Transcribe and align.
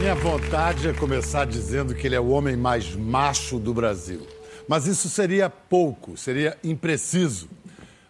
Minha 0.00 0.14
vontade 0.14 0.88
é 0.88 0.94
começar 0.94 1.44
dizendo 1.44 1.94
que 1.94 2.06
ele 2.06 2.14
é 2.14 2.20
o 2.20 2.28
homem 2.28 2.56
mais 2.56 2.96
macho 2.96 3.58
do 3.58 3.74
Brasil. 3.74 4.26
Mas 4.66 4.86
isso 4.86 5.10
seria 5.10 5.50
pouco, 5.50 6.16
seria 6.16 6.56
impreciso. 6.64 7.50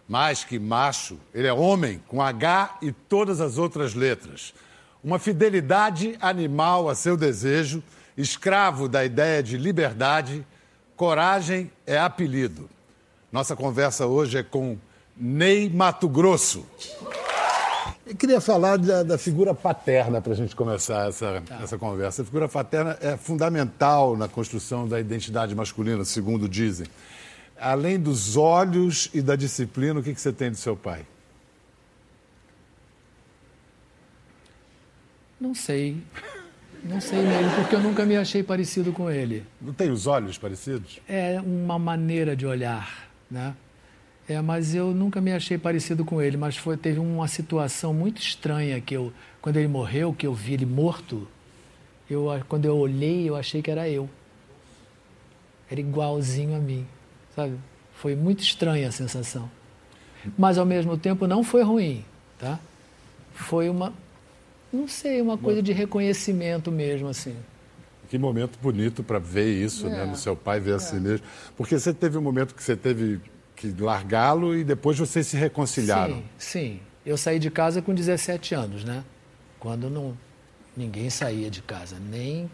Mais 0.08 0.44
que 0.44 0.56
macho, 0.56 1.18
ele 1.34 1.48
é 1.48 1.52
homem 1.52 2.00
com 2.06 2.22
H 2.22 2.78
e 2.80 2.92
todas 2.92 3.40
as 3.40 3.58
outras 3.58 3.92
letras. 3.92 4.54
Uma 5.02 5.18
fidelidade 5.18 6.16
animal 6.20 6.88
a 6.88 6.94
seu 6.94 7.16
desejo, 7.16 7.82
escravo 8.16 8.88
da 8.88 9.04
ideia 9.04 9.42
de 9.42 9.58
liberdade, 9.58 10.46
coragem 10.94 11.72
é 11.84 11.98
apelido. 11.98 12.70
Nossa 13.32 13.56
conversa 13.56 14.06
hoje 14.06 14.38
é 14.38 14.44
com 14.44 14.78
Ney 15.16 15.68
Mato 15.68 16.08
Grosso. 16.08 16.64
Eu 18.10 18.16
queria 18.16 18.40
falar 18.40 18.76
da, 18.76 19.04
da 19.04 19.16
figura 19.16 19.54
paterna 19.54 20.20
para 20.20 20.32
a 20.32 20.36
gente 20.36 20.56
começar 20.56 21.08
essa, 21.08 21.40
tá. 21.46 21.60
essa 21.62 21.78
conversa. 21.78 22.22
A 22.22 22.24
figura 22.24 22.48
paterna 22.48 22.98
é 23.00 23.16
fundamental 23.16 24.16
na 24.16 24.26
construção 24.26 24.88
da 24.88 24.98
identidade 24.98 25.54
masculina, 25.54 26.04
segundo 26.04 26.48
dizem. 26.48 26.88
Além 27.56 28.00
dos 28.00 28.36
olhos 28.36 29.08
e 29.14 29.22
da 29.22 29.36
disciplina, 29.36 30.00
o 30.00 30.02
que, 30.02 30.12
que 30.12 30.20
você 30.20 30.32
tem 30.32 30.50
do 30.50 30.56
seu 30.56 30.76
pai? 30.76 31.06
Não 35.40 35.54
sei. 35.54 35.96
Não 36.82 37.00
sei 37.00 37.22
mesmo, 37.22 37.54
porque 37.60 37.76
eu 37.76 37.80
nunca 37.80 38.04
me 38.04 38.16
achei 38.16 38.42
parecido 38.42 38.92
com 38.92 39.08
ele. 39.08 39.46
Não 39.60 39.72
tem 39.72 39.88
os 39.88 40.08
olhos 40.08 40.36
parecidos? 40.36 40.98
É 41.08 41.40
uma 41.40 41.78
maneira 41.78 42.34
de 42.34 42.44
olhar, 42.44 43.08
né? 43.30 43.54
É, 44.30 44.40
mas 44.40 44.76
eu 44.76 44.94
nunca 44.94 45.20
me 45.20 45.32
achei 45.32 45.58
parecido 45.58 46.04
com 46.04 46.22
ele, 46.22 46.36
mas 46.36 46.56
foi, 46.56 46.76
teve 46.76 47.00
uma 47.00 47.26
situação 47.26 47.92
muito 47.92 48.22
estranha 48.22 48.80
que 48.80 48.94
eu, 48.94 49.12
quando 49.42 49.56
ele 49.56 49.66
morreu, 49.66 50.14
que 50.14 50.24
eu 50.24 50.32
vi 50.32 50.52
ele 50.52 50.64
morto, 50.64 51.26
eu, 52.08 52.26
quando 52.48 52.64
eu 52.64 52.76
olhei, 52.76 53.28
eu 53.28 53.34
achei 53.34 53.60
que 53.60 53.68
era 53.68 53.88
eu. 53.88 54.08
Era 55.68 55.80
igualzinho 55.80 56.54
a 56.54 56.60
mim, 56.60 56.86
sabe? 57.34 57.56
Foi 57.92 58.14
muito 58.14 58.40
estranha 58.40 58.86
a 58.86 58.92
sensação. 58.92 59.50
Mas 60.38 60.58
ao 60.58 60.64
mesmo 60.64 60.96
tempo 60.96 61.26
não 61.26 61.42
foi 61.42 61.64
ruim, 61.64 62.04
tá? 62.38 62.60
Foi 63.34 63.68
uma, 63.68 63.92
não 64.72 64.86
sei, 64.86 65.20
uma 65.20 65.36
coisa 65.36 65.60
de 65.60 65.72
reconhecimento 65.72 66.70
mesmo, 66.70 67.08
assim. 67.08 67.34
Que 68.08 68.16
momento 68.16 68.60
bonito 68.62 69.02
para 69.02 69.18
ver 69.18 69.48
isso, 69.48 69.88
né, 69.88 69.96
é, 69.96 69.98
né, 69.98 70.06
no 70.06 70.16
seu 70.16 70.36
pai, 70.36 70.60
ver 70.60 70.74
assim 70.74 70.94
é. 70.94 70.98
assim 70.98 71.08
mesmo. 71.08 71.26
Porque 71.56 71.76
você 71.76 71.92
teve 71.92 72.16
um 72.16 72.22
momento 72.22 72.54
que 72.54 72.62
você 72.62 72.76
teve 72.76 73.20
que 73.60 73.74
largá-lo 73.78 74.56
e 74.56 74.64
depois 74.64 74.98
vocês 74.98 75.26
se 75.26 75.36
reconciliaram. 75.36 76.16
Sim, 76.16 76.22
sim. 76.38 76.80
Eu 77.04 77.18
saí 77.18 77.38
de 77.38 77.50
casa 77.50 77.82
com 77.82 77.92
17 77.92 78.54
anos, 78.54 78.84
né? 78.84 79.04
Quando 79.58 79.90
não 79.90 80.16
ninguém 80.74 81.10
saía 81.10 81.50
de 81.50 81.60
casa, 81.60 81.96
nem 82.10 82.50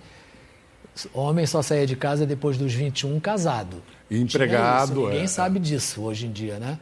homem 1.14 1.46
só 1.46 1.62
saía 1.62 1.86
de 1.86 1.94
casa 1.94 2.26
depois 2.26 2.58
dos 2.58 2.72
21 2.72 3.20
casado. 3.20 3.80
empregado, 4.10 5.06
Ninguém 5.06 5.22
é, 5.22 5.26
sabe 5.28 5.60
disso 5.60 6.02
hoje 6.02 6.26
em 6.26 6.32
dia, 6.32 6.58
né? 6.58 6.76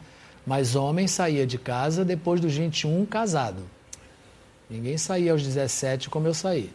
Mas 0.47 0.75
homem 0.75 1.06
saía 1.06 1.47
de 1.47 1.59
casa 1.59 2.03
depois 2.05 2.41
dos 2.41 2.56
21 2.56 3.05
casado. 3.05 3.62
Ninguém 4.70 4.97
saía 4.97 5.33
aos 5.33 5.42
17 5.42 6.09
como 6.09 6.27
eu 6.27 6.34
saí. 6.34 6.70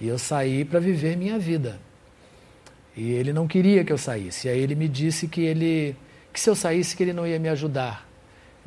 E 0.00 0.06
eu 0.06 0.18
saí 0.18 0.64
para 0.64 0.78
viver 0.78 1.16
minha 1.16 1.38
vida. 1.38 1.80
E 2.96 3.10
ele 3.12 3.32
não 3.32 3.48
queria 3.48 3.84
que 3.84 3.92
eu 3.92 3.98
saísse. 3.98 4.46
E 4.46 4.50
aí 4.50 4.60
ele 4.60 4.76
me 4.76 4.88
disse 4.88 5.26
que 5.26 5.40
ele 5.40 5.96
que 6.34 6.40
se 6.40 6.50
eu 6.50 6.56
saísse 6.56 6.96
que 6.96 7.02
ele 7.04 7.12
não 7.12 7.24
ia 7.24 7.38
me 7.38 7.48
ajudar. 7.48 8.04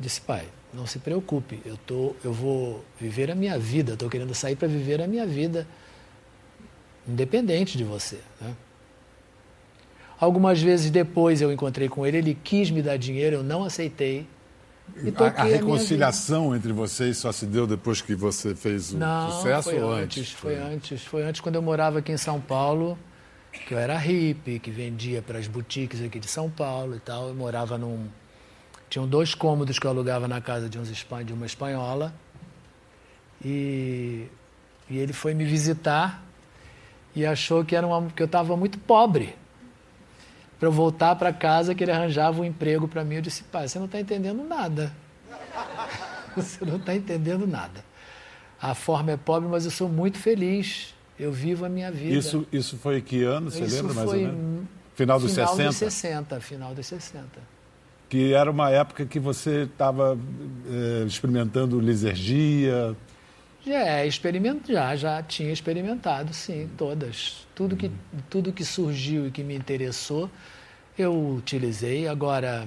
disse, 0.00 0.22
pai, 0.22 0.48
não 0.72 0.86
se 0.86 0.98
preocupe, 0.98 1.60
eu, 1.66 1.76
tô, 1.76 2.16
eu 2.24 2.32
vou 2.32 2.82
viver 2.98 3.30
a 3.30 3.34
minha 3.34 3.58
vida, 3.58 3.92
estou 3.92 4.08
querendo 4.08 4.34
sair 4.34 4.56
para 4.56 4.66
viver 4.66 5.02
a 5.02 5.06
minha 5.06 5.26
vida, 5.26 5.66
independente 7.06 7.76
de 7.76 7.84
você. 7.84 8.18
Né? 8.40 8.54
Algumas 10.18 10.62
vezes 10.62 10.90
depois 10.90 11.42
eu 11.42 11.52
encontrei 11.52 11.90
com 11.90 12.06
ele, 12.06 12.16
ele 12.16 12.38
quis 12.42 12.70
me 12.70 12.80
dar 12.80 12.96
dinheiro, 12.96 13.36
eu 13.36 13.42
não 13.42 13.62
aceitei. 13.62 14.26
a, 15.18 15.42
a 15.42 15.44
reconciliação 15.44 16.52
a 16.52 16.56
entre 16.56 16.72
vocês 16.72 17.18
só 17.18 17.30
se 17.32 17.44
deu 17.44 17.66
depois 17.66 18.00
que 18.00 18.14
você 18.14 18.54
fez 18.54 18.94
o 18.94 18.96
não, 18.96 19.30
sucesso 19.30 19.70
foi 19.70 19.82
ou 19.82 19.92
antes? 19.92 20.18
antes? 20.18 20.32
Foi 20.32 20.56
antes, 20.56 21.04
foi 21.04 21.22
antes 21.22 21.40
quando 21.42 21.56
eu 21.56 21.62
morava 21.62 21.98
aqui 21.98 22.12
em 22.12 22.16
São 22.16 22.40
Paulo 22.40 22.98
que 23.52 23.72
eu 23.74 23.78
era 23.78 23.96
hippie, 23.96 24.58
que 24.58 24.70
vendia 24.70 25.22
para 25.22 25.38
as 25.38 25.46
boutiques 25.46 26.02
aqui 26.02 26.18
de 26.18 26.28
São 26.28 26.50
Paulo 26.50 26.96
e 26.96 27.00
tal. 27.00 27.28
Eu 27.28 27.34
morava 27.34 27.78
num. 27.78 28.08
Tinham 28.88 29.06
dois 29.06 29.34
cômodos 29.34 29.78
que 29.78 29.86
eu 29.86 29.90
alugava 29.90 30.26
na 30.26 30.40
casa 30.40 30.68
de, 30.68 30.78
uns, 30.78 30.88
de 31.24 31.32
uma 31.32 31.46
espanhola. 31.46 32.14
E, 33.44 34.26
e 34.88 34.98
ele 34.98 35.12
foi 35.12 35.34
me 35.34 35.44
visitar 35.44 36.22
e 37.14 37.24
achou 37.26 37.64
que, 37.64 37.76
era 37.76 37.86
uma, 37.86 38.10
que 38.10 38.22
eu 38.22 38.26
estava 38.26 38.56
muito 38.56 38.78
pobre. 38.78 39.36
Para 40.58 40.68
eu 40.68 40.72
voltar 40.72 41.14
para 41.16 41.32
casa, 41.32 41.74
que 41.74 41.84
ele 41.84 41.92
arranjava 41.92 42.40
um 42.40 42.44
emprego 42.44 42.88
para 42.88 43.04
mim. 43.04 43.16
Eu 43.16 43.22
disse, 43.22 43.44
pai, 43.44 43.68
você 43.68 43.78
não 43.78 43.86
está 43.86 44.00
entendendo 44.00 44.42
nada. 44.42 44.92
você 46.34 46.64
não 46.64 46.76
está 46.76 46.94
entendendo 46.94 47.46
nada. 47.46 47.84
A 48.60 48.74
forma 48.74 49.12
é 49.12 49.16
pobre, 49.16 49.48
mas 49.48 49.64
eu 49.64 49.70
sou 49.70 49.88
muito 49.88 50.18
feliz 50.18 50.94
eu 51.18 51.32
vivo 51.32 51.64
a 51.64 51.68
minha 51.68 51.90
vida. 51.90 52.14
Isso, 52.14 52.46
isso 52.52 52.76
foi 52.76 53.00
que 53.00 53.24
ano, 53.24 53.50
você 53.50 53.64
isso 53.64 53.76
lembra 53.76 53.94
mais 53.94 54.08
ou 54.08 54.16
menos? 54.16 54.68
Final 54.94 55.20
dos 55.20 55.32
final 55.32 55.48
60? 55.48 55.56
Final 55.56 55.68
dos 55.68 55.76
60, 55.76 56.40
final 56.40 56.74
dos 56.74 56.86
60. 56.86 57.24
Que 58.08 58.32
era 58.32 58.50
uma 58.50 58.70
época 58.70 59.04
que 59.04 59.20
você 59.20 59.62
estava 59.62 60.18
eh, 60.66 61.04
experimentando 61.06 61.78
lisergia. 61.78 62.96
É, 63.66 64.06
experimento, 64.06 64.72
já, 64.72 64.96
já 64.96 65.22
tinha 65.22 65.52
experimentado, 65.52 66.32
sim, 66.32 66.70
todas. 66.76 67.46
Tudo 67.54 67.76
que, 67.76 67.90
tudo 68.30 68.52
que 68.52 68.64
surgiu 68.64 69.26
e 69.26 69.30
que 69.30 69.44
me 69.44 69.54
interessou, 69.54 70.30
eu 70.96 71.34
utilizei. 71.34 72.08
Agora, 72.08 72.66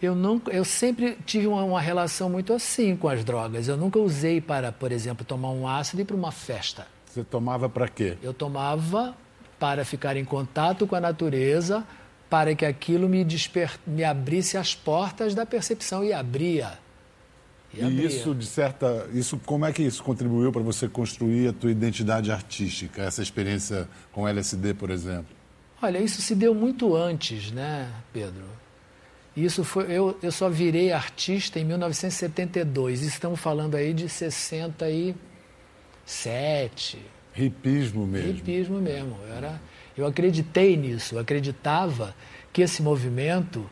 eu, 0.00 0.14
não, 0.14 0.40
eu 0.48 0.64
sempre 0.64 1.18
tive 1.26 1.46
uma, 1.46 1.64
uma 1.64 1.80
relação 1.80 2.30
muito 2.30 2.52
assim 2.52 2.96
com 2.96 3.08
as 3.08 3.24
drogas. 3.24 3.66
Eu 3.68 3.76
nunca 3.76 3.98
usei 3.98 4.40
para, 4.40 4.70
por 4.70 4.92
exemplo, 4.92 5.24
tomar 5.24 5.50
um 5.50 5.66
ácido 5.66 6.00
e 6.00 6.02
ir 6.02 6.06
para 6.06 6.16
uma 6.16 6.32
festa. 6.32 6.86
Você 7.12 7.22
tomava 7.22 7.68
para 7.68 7.88
quê? 7.88 8.16
Eu 8.22 8.32
tomava 8.32 9.14
para 9.58 9.84
ficar 9.84 10.16
em 10.16 10.24
contato 10.24 10.86
com 10.86 10.96
a 10.96 11.00
natureza, 11.00 11.84
para 12.30 12.54
que 12.54 12.64
aquilo 12.64 13.06
me, 13.06 13.22
desper... 13.22 13.78
me 13.86 14.02
abrisse 14.02 14.56
as 14.56 14.74
portas 14.74 15.34
da 15.34 15.44
percepção 15.44 16.02
e 16.02 16.10
abria. 16.10 16.78
E, 17.74 17.82
e 17.82 18.06
isso 18.06 18.34
de 18.34 18.46
certa, 18.46 19.06
isso 19.12 19.38
como 19.44 19.66
é 19.66 19.72
que 19.72 19.82
isso 19.82 20.02
contribuiu 20.02 20.50
para 20.50 20.62
você 20.62 20.88
construir 20.88 21.48
a 21.48 21.52
tua 21.52 21.70
identidade 21.70 22.32
artística, 22.32 23.02
essa 23.02 23.20
experiência 23.20 23.86
com 24.10 24.26
LSD, 24.26 24.72
por 24.72 24.88
exemplo? 24.88 25.36
Olha, 25.82 25.98
isso 25.98 26.22
se 26.22 26.34
deu 26.34 26.54
muito 26.54 26.96
antes, 26.96 27.50
né, 27.50 27.90
Pedro? 28.10 28.44
Isso 29.36 29.64
foi 29.64 29.84
eu, 29.92 30.16
eu 30.22 30.32
só 30.32 30.48
virei 30.48 30.92
artista 30.92 31.60
em 31.60 31.64
1972. 31.64 33.02
Estamos 33.02 33.38
falando 33.38 33.74
aí 33.74 33.92
de 33.92 34.08
60 34.08 34.88
e 34.90 35.14
sete. 36.12 36.98
Hipismo 37.34 38.06
mesmo. 38.06 38.30
Hipismo 38.30 38.78
mesmo. 38.78 39.16
Eu, 39.26 39.34
era, 39.34 39.60
eu 39.96 40.06
acreditei 40.06 40.76
nisso, 40.76 41.14
eu 41.14 41.18
acreditava 41.18 42.14
que 42.52 42.62
esse 42.62 42.82
movimento 42.82 43.68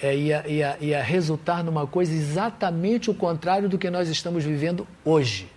é, 0.00 0.14
ia, 0.14 0.46
ia, 0.46 0.78
ia 0.80 1.02
resultar 1.02 1.64
numa 1.64 1.86
coisa 1.86 2.12
exatamente 2.12 3.10
o 3.10 3.14
contrário 3.14 3.68
do 3.68 3.78
que 3.78 3.88
nós 3.90 4.08
estamos 4.08 4.44
vivendo 4.44 4.86
hoje. 5.04 5.50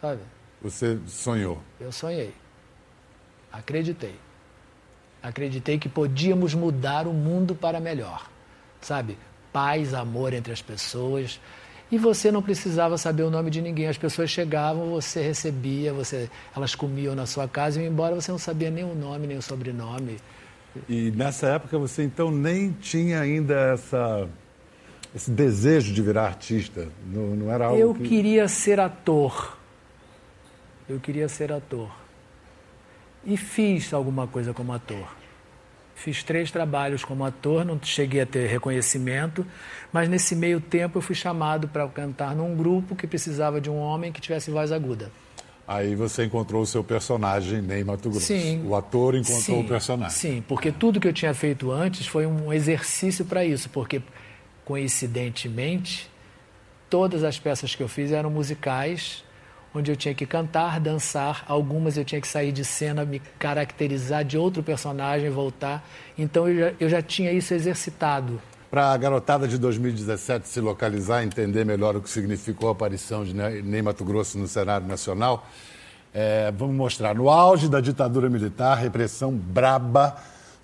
Sabe? 0.00 0.20
Você 0.60 0.98
sonhou? 1.06 1.62
Eu 1.80 1.92
sonhei. 1.92 2.34
Acreditei. 3.52 4.14
Acreditei 5.22 5.78
que 5.78 5.88
podíamos 5.88 6.54
mudar 6.54 7.06
o 7.06 7.12
mundo 7.12 7.54
para 7.54 7.80
melhor. 7.80 8.28
Sabe? 8.80 9.16
Paz, 9.52 9.94
amor 9.94 10.32
entre 10.32 10.52
as 10.52 10.60
pessoas, 10.60 11.40
e 11.90 11.98
você 11.98 12.32
não 12.32 12.42
precisava 12.42 12.98
saber 12.98 13.22
o 13.22 13.30
nome 13.30 13.50
de 13.50 13.62
ninguém. 13.62 13.86
As 13.86 13.98
pessoas 13.98 14.30
chegavam, 14.30 14.90
você 14.90 15.22
recebia, 15.22 15.92
você, 15.92 16.28
elas 16.54 16.74
comiam 16.74 17.14
na 17.14 17.26
sua 17.26 17.46
casa 17.46 17.80
e 17.80 17.84
iam 17.84 17.92
embora, 17.92 18.14
você 18.14 18.30
não 18.30 18.38
sabia 18.38 18.70
nem 18.70 18.84
o 18.84 18.94
nome, 18.94 19.26
nem 19.26 19.36
o 19.36 19.42
sobrenome. 19.42 20.16
E 20.88 21.10
nessa 21.12 21.48
época 21.48 21.78
você 21.78 22.02
então 22.02 22.30
nem 22.30 22.72
tinha 22.72 23.20
ainda 23.20 23.54
essa, 23.72 24.28
esse 25.14 25.30
desejo 25.30 25.92
de 25.92 26.02
virar 26.02 26.26
artista? 26.26 26.88
Não, 27.06 27.36
não 27.36 27.52
era 27.52 27.66
algo 27.66 27.78
Eu 27.78 27.94
que... 27.94 28.08
queria 28.08 28.48
ser 28.48 28.80
ator. 28.80 29.56
Eu 30.88 31.00
queria 31.00 31.28
ser 31.28 31.52
ator. 31.52 31.90
E 33.24 33.36
fiz 33.36 33.92
alguma 33.92 34.26
coisa 34.26 34.52
como 34.52 34.72
ator. 34.72 35.06
Fiz 35.96 36.22
três 36.22 36.50
trabalhos 36.50 37.02
como 37.02 37.24
ator, 37.24 37.64
não 37.64 37.80
cheguei 37.82 38.20
a 38.20 38.26
ter 38.26 38.46
reconhecimento, 38.46 39.46
mas 39.90 40.10
nesse 40.10 40.36
meio 40.36 40.60
tempo 40.60 40.98
eu 40.98 41.02
fui 41.02 41.14
chamado 41.14 41.66
para 41.68 41.88
cantar 41.88 42.36
num 42.36 42.54
grupo 42.54 42.94
que 42.94 43.06
precisava 43.06 43.60
de 43.62 43.70
um 43.70 43.78
homem 43.78 44.12
que 44.12 44.20
tivesse 44.20 44.50
voz 44.50 44.70
aguda. 44.70 45.10
Aí 45.66 45.96
você 45.96 46.26
encontrou 46.26 46.62
o 46.62 46.66
seu 46.66 46.84
personagem, 46.84 47.62
Ney 47.62 47.82
Mato 47.82 48.10
Grosso. 48.10 48.26
Sim. 48.26 48.62
O 48.66 48.76
ator 48.76 49.16
encontrou 49.16 49.40
sim, 49.40 49.60
o 49.60 49.64
personagem. 49.64 50.16
Sim, 50.16 50.44
porque 50.46 50.70
tudo 50.70 51.00
que 51.00 51.08
eu 51.08 51.14
tinha 51.14 51.32
feito 51.32 51.72
antes 51.72 52.06
foi 52.06 52.26
um 52.26 52.52
exercício 52.52 53.24
para 53.24 53.42
isso, 53.42 53.70
porque 53.70 54.02
coincidentemente 54.66 56.10
todas 56.90 57.24
as 57.24 57.38
peças 57.38 57.74
que 57.74 57.82
eu 57.82 57.88
fiz 57.88 58.12
eram 58.12 58.30
musicais 58.30 59.24
onde 59.76 59.90
eu 59.90 59.96
tinha 59.96 60.14
que 60.14 60.26
cantar, 60.26 60.80
dançar, 60.80 61.44
algumas 61.46 61.96
eu 61.96 62.04
tinha 62.04 62.20
que 62.20 62.28
sair 62.28 62.52
de 62.52 62.64
cena, 62.64 63.04
me 63.04 63.20
caracterizar 63.38 64.24
de 64.24 64.38
outro 64.38 64.62
personagem, 64.62 65.30
voltar. 65.30 65.86
Então 66.16 66.48
eu 66.48 66.58
já, 66.58 66.74
eu 66.80 66.88
já 66.88 67.02
tinha 67.02 67.32
isso 67.32 67.52
exercitado. 67.52 68.40
Para 68.70 68.92
a 68.92 68.96
garotada 68.96 69.46
de 69.46 69.58
2017 69.58 70.48
se 70.48 70.60
localizar, 70.60 71.22
entender 71.22 71.64
melhor 71.64 71.96
o 71.96 72.00
que 72.00 72.10
significou 72.10 72.68
a 72.68 72.72
aparição 72.72 73.24
de 73.24 73.32
Ney 73.34 73.80
Mato 73.80 74.04
Grosso 74.04 74.38
no 74.38 74.48
cenário 74.48 74.86
nacional, 74.86 75.46
é, 76.12 76.52
vamos 76.56 76.74
mostrar. 76.74 77.14
No 77.14 77.28
auge 77.28 77.68
da 77.68 77.80
ditadura 77.80 78.28
militar, 78.28 78.74
repressão 78.76 79.32
braba, 79.32 80.16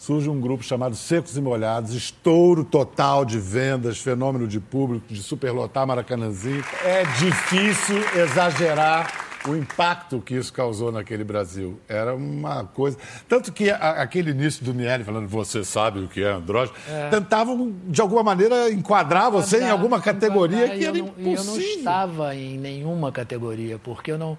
surge 0.03 0.29
um 0.29 0.41
grupo 0.41 0.65
chamado 0.65 0.97
Secos 0.97 1.37
e 1.37 1.41
Molhados, 1.41 1.95
estouro 1.95 2.65
total 2.65 3.25
de 3.25 3.39
vendas, 3.39 3.99
fenômeno 3.99 4.49
de 4.49 4.59
público, 4.59 5.07
de 5.09 5.23
superlotar 5.23 5.87
Maracanãzinho. 5.87 6.65
É 6.85 7.05
difícil 7.05 7.99
exagerar 8.17 9.29
o 9.49 9.55
impacto 9.55 10.21
que 10.21 10.35
isso 10.35 10.53
causou 10.53 10.91
naquele 10.91 11.23
Brasil. 11.23 11.79
Era 11.89 12.17
uma 12.17 12.65
coisa. 12.65 12.99
Tanto 13.29 13.53
que 13.53 13.71
a, 13.71 14.03
aquele 14.03 14.33
início 14.33 14.65
do 14.65 14.75
Miele 14.75 15.05
falando, 15.05 15.29
você 15.29 15.63
sabe 15.63 16.01
o 16.01 16.09
que 16.09 16.25
é 16.25 16.33
andrógeno, 16.33 16.77
é. 16.89 17.09
tentavam, 17.09 17.73
de 17.87 18.01
alguma 18.01 18.25
maneira, 18.25 18.73
enquadrar 18.73 19.31
você 19.31 19.61
em 19.61 19.71
alguma 19.71 20.01
categoria 20.01 20.69
que 20.69 20.85
era 20.85 20.99
não, 20.99 21.07
impossível. 21.07 21.37
Eu 21.37 21.45
não 21.45 21.59
estava 21.59 22.35
em 22.35 22.59
nenhuma 22.59 23.13
categoria, 23.13 23.79
porque 23.79 24.11
eu 24.11 24.19
não. 24.19 24.37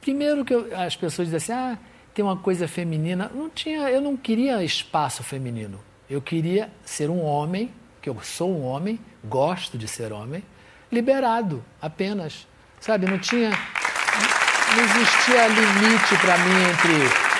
Primeiro 0.00 0.44
que 0.44 0.52
eu, 0.52 0.68
as 0.76 0.96
pessoas 0.96 1.28
dizem 1.28 1.36
assim, 1.36 1.52
ah 1.52 1.78
uma 2.24 2.36
coisa 2.36 2.66
feminina. 2.68 3.30
Não 3.34 3.48
tinha, 3.48 3.90
eu 3.90 4.00
não 4.00 4.16
queria 4.16 4.62
espaço 4.62 5.22
feminino. 5.22 5.80
Eu 6.08 6.20
queria 6.20 6.70
ser 6.84 7.08
um 7.10 7.22
homem, 7.22 7.70
que 8.02 8.08
eu 8.08 8.16
sou 8.22 8.50
um 8.50 8.64
homem, 8.64 8.98
gosto 9.24 9.78
de 9.78 9.86
ser 9.86 10.12
homem, 10.12 10.42
liberado 10.90 11.64
apenas. 11.80 12.46
Sabe, 12.80 13.06
não 13.06 13.18
tinha. 13.18 13.50
Não 13.50 14.84
existia 14.84 15.48
limite 15.48 16.16
para 16.20 16.38
mim 16.38 16.62
entre 16.70 17.30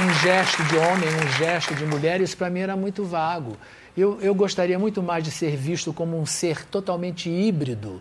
um 0.00 0.14
gesto 0.14 0.62
de 0.64 0.76
homem, 0.76 1.08
um 1.08 1.32
gesto 1.38 1.74
de 1.74 1.84
mulher, 1.84 2.20
isso 2.20 2.36
para 2.36 2.48
mim 2.48 2.60
era 2.60 2.76
muito 2.76 3.04
vago. 3.04 3.56
Eu, 3.96 4.18
eu 4.22 4.34
gostaria 4.34 4.78
muito 4.78 5.02
mais 5.02 5.22
de 5.22 5.30
ser 5.30 5.54
visto 5.56 5.92
como 5.92 6.18
um 6.18 6.24
ser 6.24 6.64
totalmente 6.64 7.28
híbrido, 7.28 8.00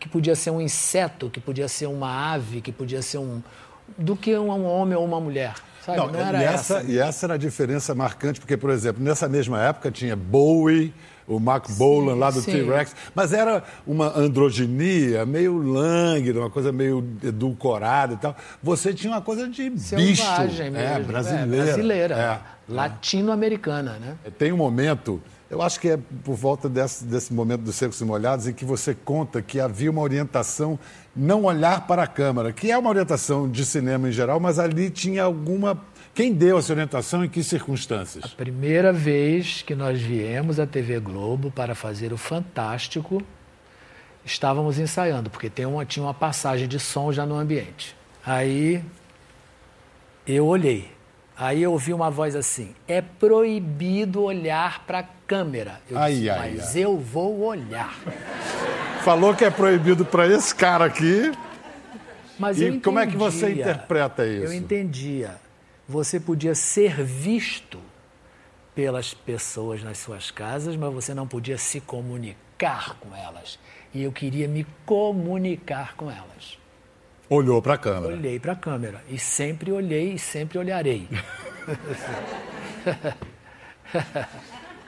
que 0.00 0.08
podia 0.08 0.34
ser 0.34 0.50
um 0.50 0.60
inseto, 0.60 1.28
que 1.28 1.38
podia 1.38 1.68
ser 1.68 1.86
uma 1.86 2.32
ave, 2.32 2.62
que 2.62 2.72
podia 2.72 3.02
ser 3.02 3.18
um, 3.18 3.42
do 3.96 4.16
que 4.16 4.36
um 4.36 4.66
homem 4.66 4.96
ou 4.96 5.04
uma 5.04 5.20
mulher. 5.20 5.54
Sabe? 5.84 5.98
Não, 5.98 6.10
Não 6.10 6.20
era 6.20 6.42
e 6.42 6.44
essa, 6.44 6.78
essa. 6.78 6.90
E 6.90 6.98
essa 6.98 7.26
era 7.26 7.34
a 7.34 7.38
diferença 7.38 7.94
marcante, 7.94 8.40
porque, 8.40 8.56
por 8.56 8.70
exemplo, 8.70 9.02
nessa 9.02 9.28
mesma 9.28 9.62
época 9.62 9.90
tinha 9.90 10.14
Bowie, 10.14 10.92
o 11.26 11.38
Mark 11.38 11.70
Bolan 11.72 12.14
lá 12.14 12.30
do 12.30 12.42
T-Rex, 12.42 12.96
mas 13.14 13.32
era 13.32 13.62
uma 13.86 14.18
androginia 14.18 15.26
meio 15.26 15.58
lânguida, 15.58 16.40
uma 16.40 16.50
coisa 16.50 16.72
meio 16.72 17.06
edulcorada 17.22 18.14
e 18.14 18.16
tal. 18.16 18.34
Você 18.62 18.94
tinha 18.94 19.12
uma 19.12 19.20
coisa 19.20 19.46
de 19.46 19.78
Selvagem 19.78 20.10
bicho, 20.10 20.72
mesmo. 20.72 20.76
É, 20.78 21.00
brasileira. 21.00 21.62
É, 21.62 21.64
brasileira, 21.64 22.14
é, 22.16 22.72
latino-americana, 22.72 23.98
né? 24.00 24.16
Tem 24.38 24.52
um 24.52 24.56
momento 24.56 25.22
eu 25.50 25.62
acho 25.62 25.80
que 25.80 25.88
é 25.88 25.98
por 26.24 26.34
volta 26.34 26.68
desse, 26.68 27.04
desse 27.04 27.32
momento 27.32 27.62
dos 27.62 27.74
secos 27.74 28.00
e 28.00 28.04
molhados 28.04 28.46
em 28.46 28.52
que 28.52 28.64
você 28.64 28.94
conta 28.94 29.40
que 29.40 29.58
havia 29.58 29.90
uma 29.90 30.02
orientação 30.02 30.78
não 31.16 31.44
olhar 31.44 31.86
para 31.86 32.02
a 32.02 32.06
câmera, 32.06 32.52
que 32.52 32.70
é 32.70 32.76
uma 32.76 32.90
orientação 32.90 33.50
de 33.50 33.64
cinema 33.64 34.08
em 34.08 34.12
geral, 34.12 34.38
mas 34.38 34.58
ali 34.58 34.90
tinha 34.90 35.24
alguma. 35.24 35.82
Quem 36.14 36.34
deu 36.34 36.58
essa 36.58 36.72
orientação 36.72 37.24
em 37.24 37.28
que 37.28 37.42
circunstâncias? 37.42 38.24
A 38.24 38.28
primeira 38.28 38.92
vez 38.92 39.62
que 39.62 39.74
nós 39.74 40.00
viemos 40.00 40.60
à 40.60 40.66
TV 40.66 41.00
Globo 41.00 41.50
para 41.50 41.74
fazer 41.74 42.12
o 42.12 42.18
Fantástico, 42.18 43.22
estávamos 44.24 44.78
ensaiando, 44.78 45.30
porque 45.30 45.48
tem 45.48 45.64
uma, 45.64 45.86
tinha 45.86 46.04
uma 46.04 46.14
passagem 46.14 46.68
de 46.68 46.78
som 46.78 47.10
já 47.10 47.24
no 47.24 47.36
ambiente. 47.36 47.96
Aí 48.24 48.84
eu 50.26 50.46
olhei. 50.46 50.97
Aí 51.38 51.62
eu 51.62 51.70
ouvi 51.70 51.94
uma 51.94 52.10
voz 52.10 52.34
assim: 52.34 52.74
é 52.88 53.00
proibido 53.00 54.22
olhar 54.22 54.84
para 54.84 54.98
a 54.98 55.04
câmera. 55.26 55.80
Eu 55.88 55.96
ai, 55.96 56.14
disse, 56.14 56.30
ai, 56.30 56.54
mas 56.56 56.74
ai. 56.74 56.84
eu 56.84 56.98
vou 56.98 57.44
olhar. 57.44 57.96
Falou 59.04 59.32
que 59.34 59.44
é 59.44 59.50
proibido 59.50 60.04
para 60.04 60.26
esse 60.26 60.52
cara 60.52 60.84
aqui. 60.84 61.30
Mas 62.38 62.60
e 62.60 62.80
como 62.80 62.98
é 62.98 63.06
que 63.06 63.16
você 63.16 63.52
interpreta 63.52 64.26
isso? 64.26 64.46
Eu 64.46 64.52
entendia. 64.52 65.36
Você 65.88 66.18
podia 66.18 66.54
ser 66.54 67.02
visto 67.02 67.78
pelas 68.74 69.14
pessoas 69.14 69.82
nas 69.82 69.98
suas 69.98 70.30
casas, 70.30 70.76
mas 70.76 70.92
você 70.92 71.14
não 71.14 71.26
podia 71.26 71.56
se 71.56 71.80
comunicar 71.80 72.96
com 73.00 73.14
elas. 73.16 73.58
E 73.94 74.02
eu 74.02 74.12
queria 74.12 74.46
me 74.46 74.66
comunicar 74.84 75.94
com 75.96 76.10
elas. 76.10 76.58
Olhou 77.30 77.60
para 77.60 77.74
a 77.74 77.78
câmera. 77.78 78.14
Olhei 78.14 78.40
para 78.40 78.52
a 78.52 78.56
câmera. 78.56 79.04
E 79.08 79.18
sempre 79.18 79.70
olhei 79.70 80.14
e 80.14 80.18
sempre 80.18 80.58
olharei. 80.58 81.06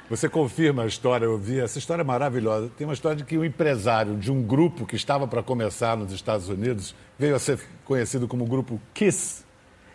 Você 0.08 0.28
confirma 0.28 0.82
a 0.82 0.86
história, 0.86 1.24
eu 1.24 1.38
vi, 1.38 1.60
essa 1.60 1.78
história 1.78 2.02
é 2.02 2.04
maravilhosa. 2.04 2.68
Tem 2.76 2.84
uma 2.84 2.94
história 2.94 3.16
de 3.16 3.24
que 3.24 3.38
um 3.38 3.44
empresário 3.44 4.16
de 4.16 4.32
um 4.32 4.42
grupo 4.42 4.84
que 4.84 4.96
estava 4.96 5.28
para 5.28 5.40
começar 5.40 5.96
nos 5.96 6.12
Estados 6.12 6.48
Unidos 6.48 6.96
veio 7.16 7.36
a 7.36 7.38
ser 7.38 7.60
conhecido 7.84 8.26
como 8.26 8.44
grupo 8.44 8.80
Kiss. 8.92 9.44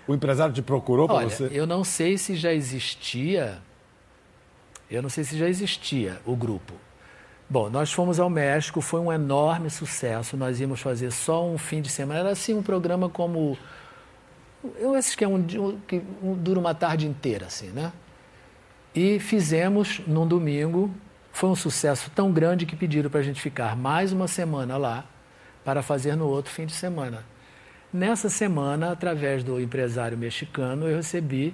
O 0.07 0.13
empresário 0.13 0.53
te 0.53 0.61
procurou 0.61 1.07
para 1.07 1.25
você? 1.25 1.49
Eu 1.51 1.67
não 1.67 1.83
sei 1.83 2.17
se 2.17 2.35
já 2.35 2.53
existia. 2.53 3.57
Eu 4.89 5.01
não 5.01 5.09
sei 5.09 5.23
se 5.25 5.37
já 5.37 5.49
existia 5.49 6.21
o 6.25 6.35
grupo. 6.35 6.75
Bom, 7.47 7.69
nós 7.69 7.93
fomos 7.93 8.19
ao 8.19 8.29
México, 8.29 8.81
foi 8.81 8.99
um 8.99 9.13
enorme 9.13 9.69
sucesso. 9.69 10.35
Nós 10.35 10.59
íamos 10.59 10.81
fazer 10.81 11.11
só 11.11 11.45
um 11.45 11.57
fim 11.57 11.81
de 11.81 11.89
semana. 11.89 12.21
Era 12.21 12.31
assim 12.31 12.55
um 12.55 12.63
programa 12.63 13.07
como. 13.07 13.57
Eu 14.77 14.95
acho 14.95 15.15
que 15.15 15.23
é 15.23 15.27
um, 15.27 15.43
que 15.87 16.01
dura 16.37 16.59
uma 16.59 16.73
tarde 16.73 17.07
inteira, 17.07 17.45
assim, 17.45 17.67
né? 17.67 17.93
E 18.95 19.19
fizemos 19.19 20.01
num 20.07 20.27
domingo. 20.27 20.89
Foi 21.31 21.49
um 21.49 21.55
sucesso 21.55 22.09
tão 22.15 22.31
grande 22.31 22.65
que 22.65 22.75
pediram 22.75 23.09
para 23.09 23.19
a 23.19 23.23
gente 23.23 23.39
ficar 23.41 23.75
mais 23.75 24.11
uma 24.11 24.27
semana 24.27 24.77
lá 24.77 25.05
para 25.63 25.83
fazer 25.83 26.15
no 26.15 26.27
outro 26.27 26.51
fim 26.51 26.65
de 26.65 26.73
semana. 26.73 27.25
Nessa 27.93 28.29
semana, 28.29 28.91
através 28.91 29.43
do 29.43 29.59
empresário 29.59 30.17
mexicano, 30.17 30.87
eu 30.87 30.97
recebi 30.97 31.53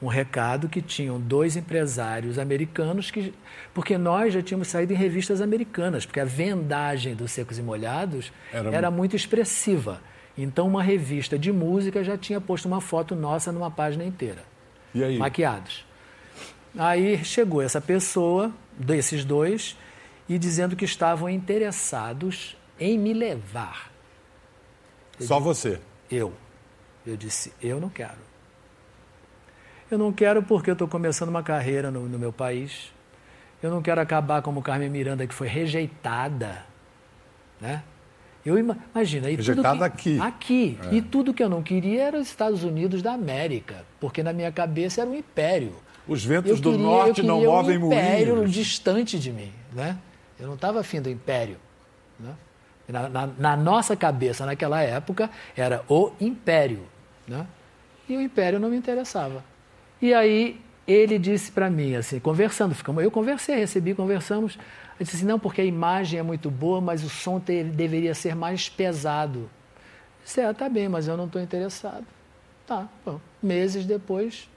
um 0.00 0.08
recado 0.08 0.68
que 0.68 0.82
tinham 0.82 1.18
dois 1.18 1.56
empresários 1.56 2.38
americanos 2.38 3.10
que 3.10 3.32
porque 3.72 3.96
nós 3.96 4.34
já 4.34 4.42
tínhamos 4.42 4.68
saído 4.68 4.92
em 4.92 4.96
revistas 4.96 5.40
americanas 5.40 6.04
porque 6.04 6.20
a 6.20 6.24
vendagem 6.24 7.14
dos 7.14 7.32
secos 7.32 7.58
e 7.58 7.62
molhados 7.62 8.32
era, 8.52 8.70
era 8.70 8.90
muito 8.90 9.16
expressiva. 9.16 10.00
Então 10.36 10.66
uma 10.66 10.82
revista 10.82 11.38
de 11.38 11.50
música 11.50 12.04
já 12.04 12.16
tinha 12.18 12.40
posto 12.40 12.66
uma 12.66 12.80
foto 12.80 13.14
nossa 13.14 13.50
numa 13.50 13.70
página 13.70 14.04
inteira. 14.04 14.44
E 14.94 15.02
aí? 15.02 15.18
maquiados. 15.18 15.84
Aí 16.76 17.24
chegou 17.24 17.62
essa 17.62 17.80
pessoa 17.80 18.52
desses 18.78 19.24
dois 19.24 19.76
e 20.28 20.38
dizendo 20.38 20.76
que 20.76 20.84
estavam 20.84 21.28
interessados 21.30 22.54
em 22.78 22.98
me 22.98 23.14
levar. 23.14 23.90
Eu 25.18 25.26
só 25.26 25.36
disse, 25.36 25.46
você? 25.46 25.80
Eu. 26.10 26.34
Eu 27.06 27.16
disse 27.16 27.52
eu 27.62 27.80
não 27.80 27.88
quero 27.88 28.35
eu 29.90 29.98
não 29.98 30.12
quero 30.12 30.42
porque 30.42 30.70
eu 30.70 30.72
estou 30.72 30.88
começando 30.88 31.28
uma 31.28 31.42
carreira 31.42 31.90
no, 31.90 32.08
no, 32.08 32.18
meu 32.18 32.32
país. 32.32 32.92
Eu 33.62 33.70
não 33.70 33.80
quero 33.80 34.00
acabar 34.00 34.42
como 34.42 34.62
Carmen 34.62 34.90
Miranda, 34.90 35.26
que 35.26 35.34
foi 35.34 35.48
rejeitada. 35.48 36.64
Né? 37.60 37.82
Eu 38.44 38.58
imagina. 38.58 39.28
Rejeitada 39.28 39.84
aqui. 39.84 40.20
Aqui. 40.20 40.78
É. 40.90 40.94
E 40.94 41.02
tudo 41.02 41.34
que 41.34 41.42
eu 41.42 41.48
não 41.48 41.62
queria 41.62 42.04
era 42.04 42.18
os 42.18 42.28
Estados 42.28 42.62
Unidos 42.62 43.02
da 43.02 43.12
América, 43.12 43.84
porque 44.00 44.22
na 44.22 44.32
minha 44.32 44.52
cabeça 44.52 45.00
era 45.00 45.10
um 45.10 45.14
império. 45.14 45.74
Os 46.06 46.24
ventos 46.24 46.60
do 46.60 46.78
norte 46.78 47.22
não 47.22 47.42
movem 47.42 47.78
um 47.78 47.86
império 47.86 48.36
moinhos. 48.36 48.52
distante 48.52 49.18
de 49.18 49.32
mim. 49.32 49.52
Né? 49.72 49.98
Eu 50.38 50.46
não 50.46 50.54
estava 50.54 50.80
afim 50.80 51.00
do 51.00 51.10
império. 51.10 51.56
Né? 52.18 52.34
Na, 52.88 53.08
na, 53.08 53.26
na, 53.26 53.56
nossa 53.56 53.96
cabeça, 53.96 54.46
naquela 54.46 54.80
época, 54.80 55.28
era 55.56 55.84
o 55.88 56.12
império. 56.20 56.86
Né? 57.26 57.44
E 58.08 58.16
o 58.16 58.20
império 58.20 58.60
não 58.60 58.68
me 58.68 58.76
interessava. 58.76 59.42
E 60.00 60.12
aí 60.12 60.60
ele 60.86 61.18
disse 61.18 61.50
para 61.50 61.68
mim, 61.68 61.96
assim, 61.96 62.20
conversando, 62.20 62.74
ficamos, 62.74 63.02
eu 63.02 63.10
conversei, 63.10 63.56
recebi, 63.56 63.94
conversamos. 63.94 64.54
Ele 64.54 65.04
disse 65.04 65.16
assim, 65.16 65.26
não, 65.26 65.38
porque 65.38 65.60
a 65.60 65.64
imagem 65.64 66.20
é 66.20 66.22
muito 66.22 66.50
boa, 66.50 66.80
mas 66.80 67.02
o 67.02 67.08
som 67.08 67.40
te, 67.40 67.64
deveria 67.64 68.14
ser 68.14 68.36
mais 68.36 68.68
pesado. 68.68 69.40
Eu 69.40 70.24
disse, 70.24 70.40
é, 70.40 70.52
tá 70.52 70.68
bem, 70.68 70.88
mas 70.88 71.08
eu 71.08 71.16
não 71.16 71.26
estou 71.26 71.42
interessado. 71.42 72.06
Tá, 72.66 72.88
bom. 73.04 73.20
Meses 73.42 73.84
depois, 73.84 74.48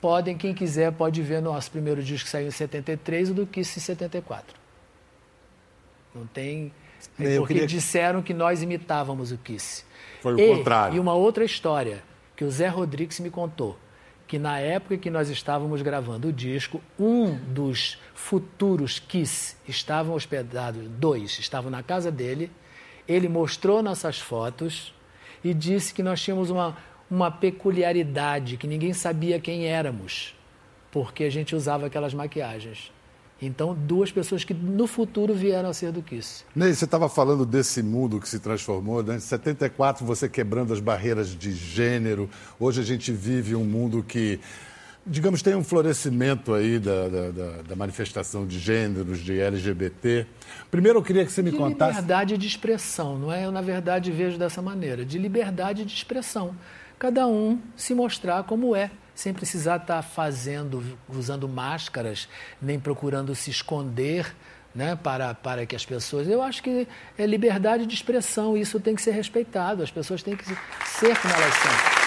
podem, 0.00 0.36
quem 0.36 0.54
quiser, 0.54 0.92
pode 0.92 1.20
ver 1.22 1.42
nosso 1.42 1.70
primeiro 1.70 2.02
disco 2.02 2.26
que 2.26 2.30
saiu 2.30 2.48
em 2.48 2.52
73 2.52 3.30
o 3.30 3.34
do 3.34 3.46
Kiss 3.46 3.78
em 3.78 3.82
74. 3.82 4.56
Não 6.14 6.26
tem... 6.26 6.72
É 7.18 7.36
porque 7.36 7.54
queria... 7.54 7.66
disseram 7.66 8.22
que 8.22 8.32
nós 8.32 8.62
imitávamos 8.62 9.30
o 9.30 9.36
Kiss. 9.36 9.84
Foi 10.22 10.34
o 10.34 10.40
e, 10.40 10.56
contrário. 10.56 10.96
E 10.96 11.00
uma 11.00 11.14
outra 11.14 11.44
história 11.44 12.02
que 12.34 12.44
o 12.44 12.50
Zé 12.50 12.68
Rodrigues 12.68 13.20
me 13.20 13.28
contou 13.28 13.76
que 14.34 14.38
na 14.40 14.58
época 14.58 14.98
que 14.98 15.10
nós 15.10 15.30
estávamos 15.30 15.80
gravando 15.80 16.26
o 16.26 16.32
disco, 16.32 16.82
um 16.98 17.36
dos 17.36 18.00
futuros 18.14 18.98
Kiss 18.98 19.56
estavam 19.68 20.12
hospedados, 20.12 20.88
dois 20.88 21.38
estavam 21.38 21.70
na 21.70 21.84
casa 21.84 22.10
dele, 22.10 22.50
Ele 23.06 23.28
mostrou 23.28 23.80
nossas 23.80 24.18
fotos 24.18 24.92
e 25.44 25.54
disse 25.54 25.94
que 25.94 26.02
nós 26.02 26.20
tínhamos 26.20 26.50
uma, 26.50 26.76
uma 27.08 27.30
peculiaridade, 27.30 28.56
que 28.56 28.66
ninguém 28.66 28.92
sabia 28.92 29.38
quem 29.38 29.68
éramos, 29.68 30.34
porque 30.90 31.22
a 31.22 31.30
gente 31.30 31.54
usava 31.54 31.86
aquelas 31.86 32.12
maquiagens. 32.12 32.90
Então, 33.42 33.74
duas 33.74 34.12
pessoas 34.12 34.44
que 34.44 34.54
no 34.54 34.86
futuro 34.86 35.34
vieram 35.34 35.68
a 35.68 35.74
ser 35.74 35.90
duquice. 35.92 36.44
Ney, 36.54 36.72
você 36.72 36.84
estava 36.84 37.08
falando 37.08 37.44
desse 37.44 37.82
mundo 37.82 38.20
que 38.20 38.28
se 38.28 38.38
transformou. 38.38 39.02
Né? 39.02 39.16
Em 39.16 39.20
74, 39.20 40.04
você 40.06 40.28
quebrando 40.28 40.72
as 40.72 40.80
barreiras 40.80 41.36
de 41.36 41.52
gênero. 41.52 42.30
Hoje 42.58 42.80
a 42.80 42.84
gente 42.84 43.12
vive 43.12 43.54
um 43.56 43.64
mundo 43.64 44.02
que, 44.02 44.38
digamos, 45.04 45.42
tem 45.42 45.54
um 45.54 45.64
florescimento 45.64 46.54
aí 46.54 46.78
da, 46.78 47.08
da, 47.08 47.62
da 47.68 47.76
manifestação 47.76 48.46
de 48.46 48.58
gêneros, 48.58 49.18
de 49.18 49.38
LGBT. 49.38 50.26
Primeiro, 50.70 51.00
eu 51.00 51.02
queria 51.02 51.24
que 51.24 51.32
você 51.32 51.42
me 51.42 51.50
de 51.50 51.56
contasse. 51.56 51.90
liberdade 51.96 52.38
de 52.38 52.46
expressão, 52.46 53.18
não 53.18 53.32
é? 53.32 53.44
Eu, 53.44 53.52
na 53.52 53.60
verdade, 53.60 54.12
vejo 54.12 54.38
dessa 54.38 54.62
maneira: 54.62 55.04
de 55.04 55.18
liberdade 55.18 55.84
de 55.84 55.92
expressão. 55.92 56.54
Cada 56.98 57.26
um 57.26 57.58
se 57.76 57.94
mostrar 57.94 58.44
como 58.44 58.74
é 58.74 58.90
sem 59.14 59.32
precisar 59.32 59.76
estar 59.76 60.02
fazendo, 60.02 60.82
usando 61.08 61.48
máscaras, 61.48 62.28
nem 62.60 62.78
procurando 62.78 63.34
se 63.34 63.50
esconder 63.50 64.34
né, 64.74 64.98
para, 65.00 65.34
para 65.34 65.64
que 65.64 65.76
as 65.76 65.84
pessoas. 65.84 66.26
Eu 66.28 66.42
acho 66.42 66.62
que 66.62 66.88
é 67.16 67.26
liberdade 67.26 67.86
de 67.86 67.94
expressão, 67.94 68.56
isso 68.56 68.80
tem 68.80 68.94
que 68.94 69.02
ser 69.02 69.12
respeitado, 69.12 69.82
as 69.82 69.90
pessoas 69.90 70.22
têm 70.22 70.36
que 70.36 70.44
ser 70.44 71.16
como 71.20 71.32
elas 71.32 71.54
são. 71.54 72.04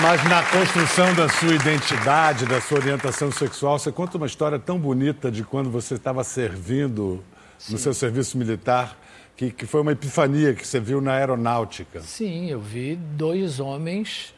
Mas 0.00 0.24
na 0.24 0.42
construção 0.44 1.14
da 1.14 1.28
sua 1.28 1.54
identidade, 1.54 2.46
da 2.46 2.60
sua 2.62 2.78
orientação 2.78 3.30
sexual, 3.30 3.78
você 3.78 3.92
conta 3.92 4.16
uma 4.16 4.26
história 4.26 4.58
tão 4.58 4.78
bonita 4.78 5.30
de 5.30 5.44
quando 5.44 5.70
você 5.70 5.94
estava 5.94 6.24
servindo 6.24 7.22
Sim. 7.58 7.72
no 7.72 7.78
seu 7.78 7.92
serviço 7.92 8.38
militar 8.38 8.96
que, 9.36 9.50
que 9.50 9.66
foi 9.66 9.80
uma 9.80 9.92
epifania 9.92 10.54
que 10.54 10.66
você 10.66 10.78
viu 10.78 11.00
na 11.00 11.14
aeronáutica. 11.14 12.00
Sim, 12.00 12.50
eu 12.50 12.60
vi 12.60 12.96
dois 12.96 13.60
homens 13.60 14.34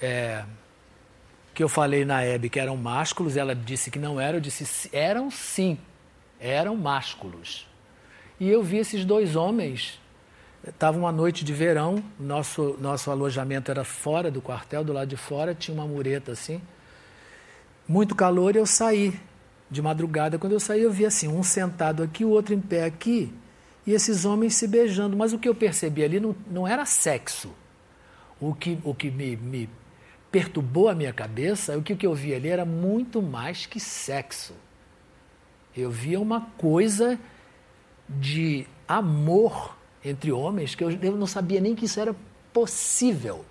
é, 0.00 0.44
que 1.54 1.62
eu 1.62 1.68
falei 1.68 2.04
na 2.04 2.22
Hebe 2.22 2.48
que 2.48 2.58
eram 2.58 2.76
másculos, 2.76 3.36
ela 3.36 3.54
disse 3.54 3.90
que 3.90 3.98
não 3.98 4.20
eram, 4.20 4.38
eu 4.38 4.40
disse 4.40 4.90
eram 4.92 5.30
sim, 5.30 5.78
eram 6.40 6.76
másculos. 6.76 7.66
E 8.40 8.48
eu 8.48 8.62
vi 8.62 8.78
esses 8.78 9.04
dois 9.04 9.36
homens, 9.36 10.00
estava 10.66 10.98
uma 10.98 11.12
noite 11.12 11.44
de 11.44 11.52
verão, 11.52 12.02
nosso, 12.18 12.76
nosso 12.80 13.10
alojamento 13.10 13.70
era 13.70 13.84
fora 13.84 14.30
do 14.30 14.42
quartel, 14.42 14.82
do 14.82 14.92
lado 14.92 15.08
de 15.08 15.16
fora, 15.16 15.54
tinha 15.54 15.74
uma 15.74 15.86
mureta 15.86 16.32
assim, 16.32 16.60
muito 17.86 18.14
calor 18.14 18.56
e 18.56 18.58
eu 18.58 18.66
saí 18.66 19.18
de 19.70 19.80
madrugada. 19.80 20.38
Quando 20.38 20.54
eu 20.54 20.60
saí, 20.60 20.82
eu 20.82 20.90
vi 20.90 21.06
assim, 21.06 21.28
um 21.28 21.42
sentado 21.42 22.02
aqui, 22.02 22.24
o 22.24 22.30
outro 22.30 22.54
em 22.54 22.60
pé 22.60 22.84
aqui, 22.84 23.32
e 23.86 23.92
esses 23.92 24.24
homens 24.24 24.54
se 24.54 24.66
beijando. 24.66 25.16
Mas 25.16 25.32
o 25.32 25.38
que 25.38 25.48
eu 25.48 25.54
percebi 25.54 26.02
ali 26.02 26.20
não, 26.20 26.34
não 26.50 26.66
era 26.66 26.84
sexo. 26.84 27.50
O 28.40 28.54
que, 28.54 28.78
o 28.82 28.94
que 28.94 29.10
me, 29.10 29.36
me 29.36 29.70
perturbou 30.30 30.88
a 30.88 30.94
minha 30.94 31.12
cabeça, 31.12 31.76
o 31.76 31.82
que, 31.82 31.92
o 31.92 31.96
que 31.96 32.06
eu 32.06 32.14
vi 32.14 32.34
ali 32.34 32.48
era 32.48 32.64
muito 32.64 33.22
mais 33.22 33.66
que 33.66 33.78
sexo. 33.78 34.54
Eu 35.76 35.90
via 35.90 36.20
uma 36.20 36.40
coisa 36.58 37.18
de 38.08 38.66
amor 38.86 39.76
entre 40.04 40.30
homens 40.30 40.74
que 40.74 40.84
eu, 40.84 40.90
eu 40.90 41.16
não 41.16 41.26
sabia 41.26 41.60
nem 41.60 41.74
que 41.74 41.86
isso 41.86 41.98
era 41.98 42.14
possível. 42.52 43.44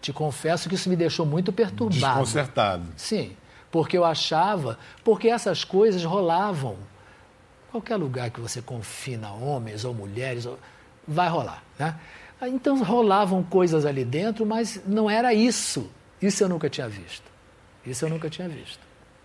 Te 0.00 0.12
confesso 0.12 0.68
que 0.68 0.74
isso 0.74 0.88
me 0.90 0.96
deixou 0.96 1.24
muito 1.24 1.52
perturbado. 1.52 2.20
Desconcertado. 2.20 2.84
Sim, 2.96 3.34
porque 3.70 3.96
eu 3.96 4.04
achava, 4.04 4.78
porque 5.02 5.28
essas 5.28 5.64
coisas 5.64 6.04
rolavam 6.04 6.76
Qualquer 7.74 7.96
lugar 7.96 8.30
que 8.30 8.40
você 8.40 8.62
confina 8.62 9.32
homens 9.32 9.84
ou 9.84 9.92
mulheres, 9.92 10.46
vai 11.08 11.28
rolar. 11.28 11.60
Né? 11.76 11.98
Então 12.42 12.80
rolavam 12.80 13.42
coisas 13.42 13.84
ali 13.84 14.04
dentro, 14.04 14.46
mas 14.46 14.80
não 14.86 15.10
era 15.10 15.34
isso. 15.34 15.90
Isso 16.22 16.44
eu 16.44 16.48
nunca 16.48 16.70
tinha 16.70 16.88
visto. 16.88 17.24
Isso 17.84 18.04
eu 18.04 18.08
nunca 18.08 18.30
tinha 18.30 18.48
visto. 18.48 18.78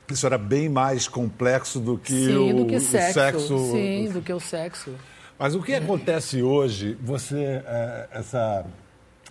Isso 0.10 0.26
era 0.26 0.36
bem 0.36 0.68
mais 0.68 1.08
complexo 1.08 1.80
do 1.80 1.96
que, 1.96 2.26
Sim, 2.26 2.54
o, 2.54 2.56
do 2.56 2.66
que 2.66 2.80
sexo. 2.80 3.10
o 3.10 3.14
sexo. 3.14 3.72
Sim, 3.72 4.10
do 4.12 4.22
que 4.24 4.34
o 4.34 4.40
sexo. 4.40 4.96
Mas 5.38 5.54
o 5.54 5.62
que 5.62 5.76
acontece 5.76 6.42
hoje, 6.42 6.98
você, 7.04 7.62
é, 7.64 8.10
essa 8.12 8.66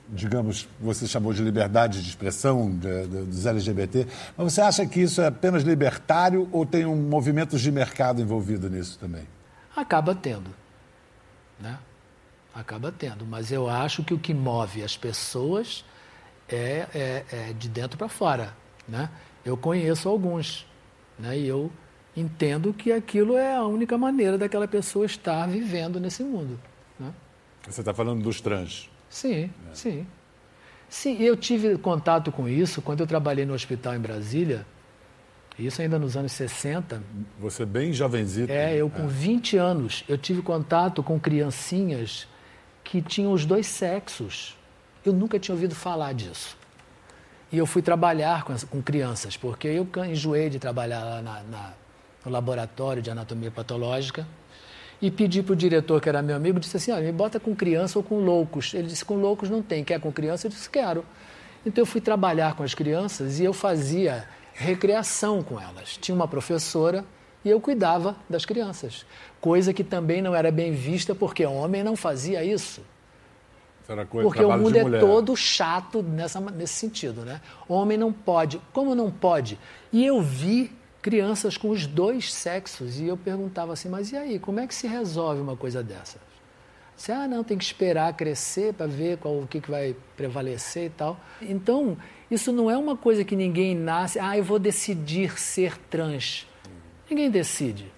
digamos, 0.08 0.68
você 0.80 1.06
chamou 1.06 1.32
de 1.32 1.42
liberdade 1.42 2.02
de 2.02 2.08
expressão 2.08 2.70
de, 2.70 3.06
de, 3.06 3.24
dos 3.26 3.46
LGBT, 3.46 4.06
mas 4.36 4.52
você 4.52 4.60
acha 4.60 4.86
que 4.86 5.00
isso 5.00 5.20
é 5.20 5.26
apenas 5.26 5.62
libertário 5.62 6.48
ou 6.52 6.64
tem 6.64 6.86
um 6.86 6.96
movimento 6.96 7.58
de 7.58 7.70
mercado 7.70 8.20
envolvido 8.20 8.70
nisso 8.70 8.98
também? 8.98 9.26
Acaba 9.76 10.14
tendo, 10.14 10.50
né? 11.60 11.78
Acaba 12.54 12.90
tendo, 12.90 13.24
mas 13.26 13.52
eu 13.52 13.68
acho 13.68 14.02
que 14.02 14.14
o 14.14 14.18
que 14.18 14.32
move 14.32 14.82
as 14.82 14.96
pessoas 14.96 15.84
é, 16.48 16.86
é, 16.94 17.24
é 17.30 17.52
de 17.52 17.68
dentro 17.68 17.98
para 17.98 18.08
fora, 18.08 18.54
né? 18.88 19.10
Eu 19.44 19.56
conheço 19.56 20.08
alguns, 20.08 20.66
né? 21.18 21.38
E 21.38 21.46
eu 21.46 21.70
entendo 22.16 22.72
que 22.72 22.90
aquilo 22.90 23.36
é 23.36 23.54
a 23.54 23.64
única 23.64 23.96
maneira 23.96 24.36
daquela 24.36 24.66
pessoa 24.66 25.06
estar 25.06 25.46
vivendo 25.46 26.00
nesse 26.00 26.24
mundo. 26.24 26.58
Né? 26.98 27.12
Você 27.68 27.80
está 27.80 27.94
falando 27.94 28.22
dos 28.22 28.40
trans? 28.40 28.90
Sim, 29.08 29.50
é. 29.70 29.74
sim. 29.74 30.06
Sim, 30.88 31.22
eu 31.22 31.36
tive 31.36 31.76
contato 31.76 32.32
com 32.32 32.48
isso 32.48 32.80
quando 32.80 33.00
eu 33.00 33.06
trabalhei 33.06 33.44
no 33.44 33.52
hospital 33.52 33.94
em 33.94 33.98
Brasília, 33.98 34.66
isso 35.58 35.82
ainda 35.82 35.98
nos 35.98 36.16
anos 36.16 36.32
60. 36.32 37.02
Você 37.40 37.66
bem 37.66 37.92
jovenzito. 37.92 38.50
É, 38.50 38.76
eu 38.76 38.88
com 38.88 39.04
é. 39.04 39.06
20 39.06 39.56
anos, 39.56 40.04
eu 40.08 40.16
tive 40.16 40.40
contato 40.40 41.02
com 41.02 41.18
criancinhas 41.18 42.28
que 42.84 43.02
tinham 43.02 43.32
os 43.32 43.44
dois 43.44 43.66
sexos. 43.66 44.56
Eu 45.04 45.12
nunca 45.12 45.38
tinha 45.38 45.54
ouvido 45.54 45.74
falar 45.74 46.14
disso. 46.14 46.56
E 47.50 47.58
eu 47.58 47.66
fui 47.66 47.82
trabalhar 47.82 48.44
com, 48.44 48.54
com 48.66 48.80
crianças, 48.80 49.36
porque 49.36 49.66
eu 49.68 49.88
enjoei 50.04 50.48
de 50.48 50.58
trabalhar 50.58 51.02
lá 51.02 51.22
na, 51.22 51.42
na, 51.42 51.72
no 52.24 52.30
laboratório 52.30 53.02
de 53.02 53.10
anatomia 53.10 53.50
patológica 53.50 54.26
e 55.00 55.10
pedi 55.10 55.42
para 55.42 55.52
o 55.52 55.56
diretor, 55.56 56.00
que 56.00 56.08
era 56.08 56.20
meu 56.22 56.34
amigo, 56.34 56.58
disse 56.58 56.76
assim, 56.76 56.90
olha, 56.90 57.04
me 57.04 57.12
bota 57.12 57.38
com 57.38 57.54
criança 57.54 57.98
ou 57.98 58.02
com 58.02 58.18
loucos. 58.20 58.74
Ele 58.74 58.88
disse, 58.88 59.04
com 59.04 59.16
loucos 59.16 59.48
não 59.48 59.62
tem, 59.62 59.84
quer 59.84 60.00
com 60.00 60.12
criança? 60.12 60.46
Eu 60.46 60.50
disse, 60.50 60.68
quero. 60.68 61.04
Então 61.64 61.82
eu 61.82 61.86
fui 61.86 62.00
trabalhar 62.00 62.54
com 62.54 62.62
as 62.62 62.74
crianças 62.74 63.38
e 63.38 63.44
eu 63.44 63.52
fazia 63.52 64.28
recreação 64.54 65.42
com 65.42 65.60
elas. 65.60 65.96
Tinha 65.96 66.14
uma 66.14 66.26
professora 66.26 67.04
e 67.44 67.50
eu 67.50 67.60
cuidava 67.60 68.16
das 68.28 68.44
crianças. 68.44 69.06
Coisa 69.40 69.72
que 69.72 69.84
também 69.84 70.20
não 70.20 70.34
era 70.34 70.50
bem 70.50 70.72
vista 70.72 71.14
porque 71.14 71.46
homem 71.46 71.84
não 71.84 71.94
fazia 71.94 72.42
isso. 72.44 72.82
Porque 74.28 74.44
o 74.44 74.58
mundo 74.58 74.76
é 74.76 75.00
todo 75.00 75.34
chato 75.34 76.02
nessa, 76.02 76.40
nesse 76.40 76.74
sentido, 76.74 77.24
né? 77.24 77.40
Homem 77.66 77.96
não 77.96 78.12
pode. 78.12 78.60
Como 78.72 78.94
não 78.94 79.10
pode? 79.10 79.58
E 79.90 80.04
eu 80.04 80.20
vi 80.20 80.70
crianças 81.02 81.56
com 81.56 81.70
os 81.70 81.86
dois 81.86 82.32
sexos. 82.32 82.98
E 83.00 83.06
eu 83.06 83.16
perguntava 83.16 83.72
assim, 83.72 83.88
mas 83.88 84.12
e 84.12 84.16
aí, 84.16 84.38
como 84.38 84.60
é 84.60 84.66
que 84.66 84.74
se 84.74 84.86
resolve 84.86 85.40
uma 85.40 85.56
coisa 85.56 85.82
dessa? 85.82 86.18
Você, 86.96 87.12
ah, 87.12 87.28
não, 87.28 87.44
tem 87.44 87.56
que 87.56 87.64
esperar 87.64 88.12
crescer 88.14 88.74
para 88.74 88.86
ver 88.86 89.18
qual, 89.18 89.38
o 89.38 89.46
que, 89.46 89.60
que 89.60 89.70
vai 89.70 89.94
prevalecer 90.16 90.86
e 90.86 90.90
tal. 90.90 91.18
Então, 91.40 91.96
isso 92.28 92.50
não 92.50 92.68
é 92.68 92.76
uma 92.76 92.96
coisa 92.96 93.24
que 93.24 93.36
ninguém 93.36 93.74
nasce, 93.74 94.18
ah, 94.18 94.36
eu 94.36 94.42
vou 94.42 94.58
decidir 94.58 95.38
ser 95.38 95.78
trans. 95.78 96.44
Ninguém 97.08 97.30
decide. 97.30 97.90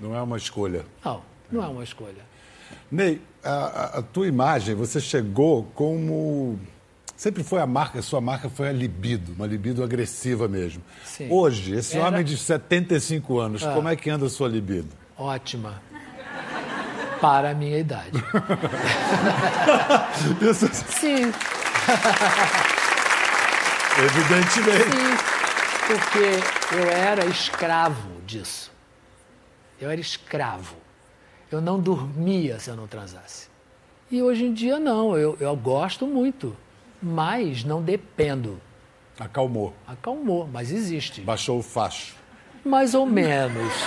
Não 0.00 0.14
é 0.14 0.20
uma 0.20 0.36
escolha. 0.36 0.84
Não, 1.04 1.22
não 1.50 1.64
é 1.64 1.68
uma 1.68 1.84
escolha. 1.84 2.26
Ney, 2.90 3.20
a, 3.42 3.98
a 3.98 4.02
tua 4.02 4.26
imagem, 4.26 4.74
você 4.74 5.00
chegou 5.00 5.64
como 5.74 6.58
Sempre 7.16 7.42
foi 7.42 7.60
a 7.60 7.66
marca, 7.66 8.02
sua 8.02 8.20
marca 8.20 8.50
foi 8.50 8.68
a 8.68 8.72
libido, 8.72 9.32
uma 9.32 9.46
libido 9.46 9.82
agressiva 9.82 10.46
mesmo. 10.46 10.82
Sim. 11.02 11.28
Hoje, 11.30 11.74
esse 11.74 11.96
Era... 11.96 12.08
homem 12.08 12.22
de 12.22 12.36
75 12.36 13.38
anos, 13.38 13.64
ah. 13.64 13.72
como 13.72 13.88
é 13.88 13.96
que 13.96 14.10
anda 14.10 14.26
a 14.26 14.28
sua 14.28 14.48
libido? 14.48 14.88
Ótima. 15.16 15.80
Para 17.18 17.50
a 17.50 17.54
minha 17.54 17.78
idade. 17.78 18.10
Isso... 20.42 20.68
Sim. 20.74 21.32
Evidentemente. 23.98 24.84
Sim, 24.92 25.16
porque 25.86 26.74
eu 26.76 26.90
era 26.90 27.24
escravo 27.24 28.20
disso. 28.26 28.70
Eu 29.80 29.88
era 29.88 30.00
escravo. 30.00 30.76
Eu 31.50 31.62
não 31.62 31.80
dormia 31.80 32.60
se 32.60 32.68
eu 32.68 32.76
não 32.76 32.86
transasse. 32.86 33.48
E 34.10 34.22
hoje 34.22 34.44
em 34.44 34.52
dia 34.52 34.78
não, 34.78 35.16
eu, 35.16 35.38
eu 35.40 35.56
gosto 35.56 36.06
muito 36.06 36.54
mas 37.06 37.62
não 37.62 37.80
dependo. 37.80 38.60
Acalmou. 39.18 39.72
Acalmou, 39.86 40.48
mas 40.52 40.72
existe. 40.72 41.20
Baixou 41.20 41.60
o 41.60 41.62
facho. 41.62 42.16
Mais 42.64 42.94
ou 42.94 43.06
menos. 43.06 43.72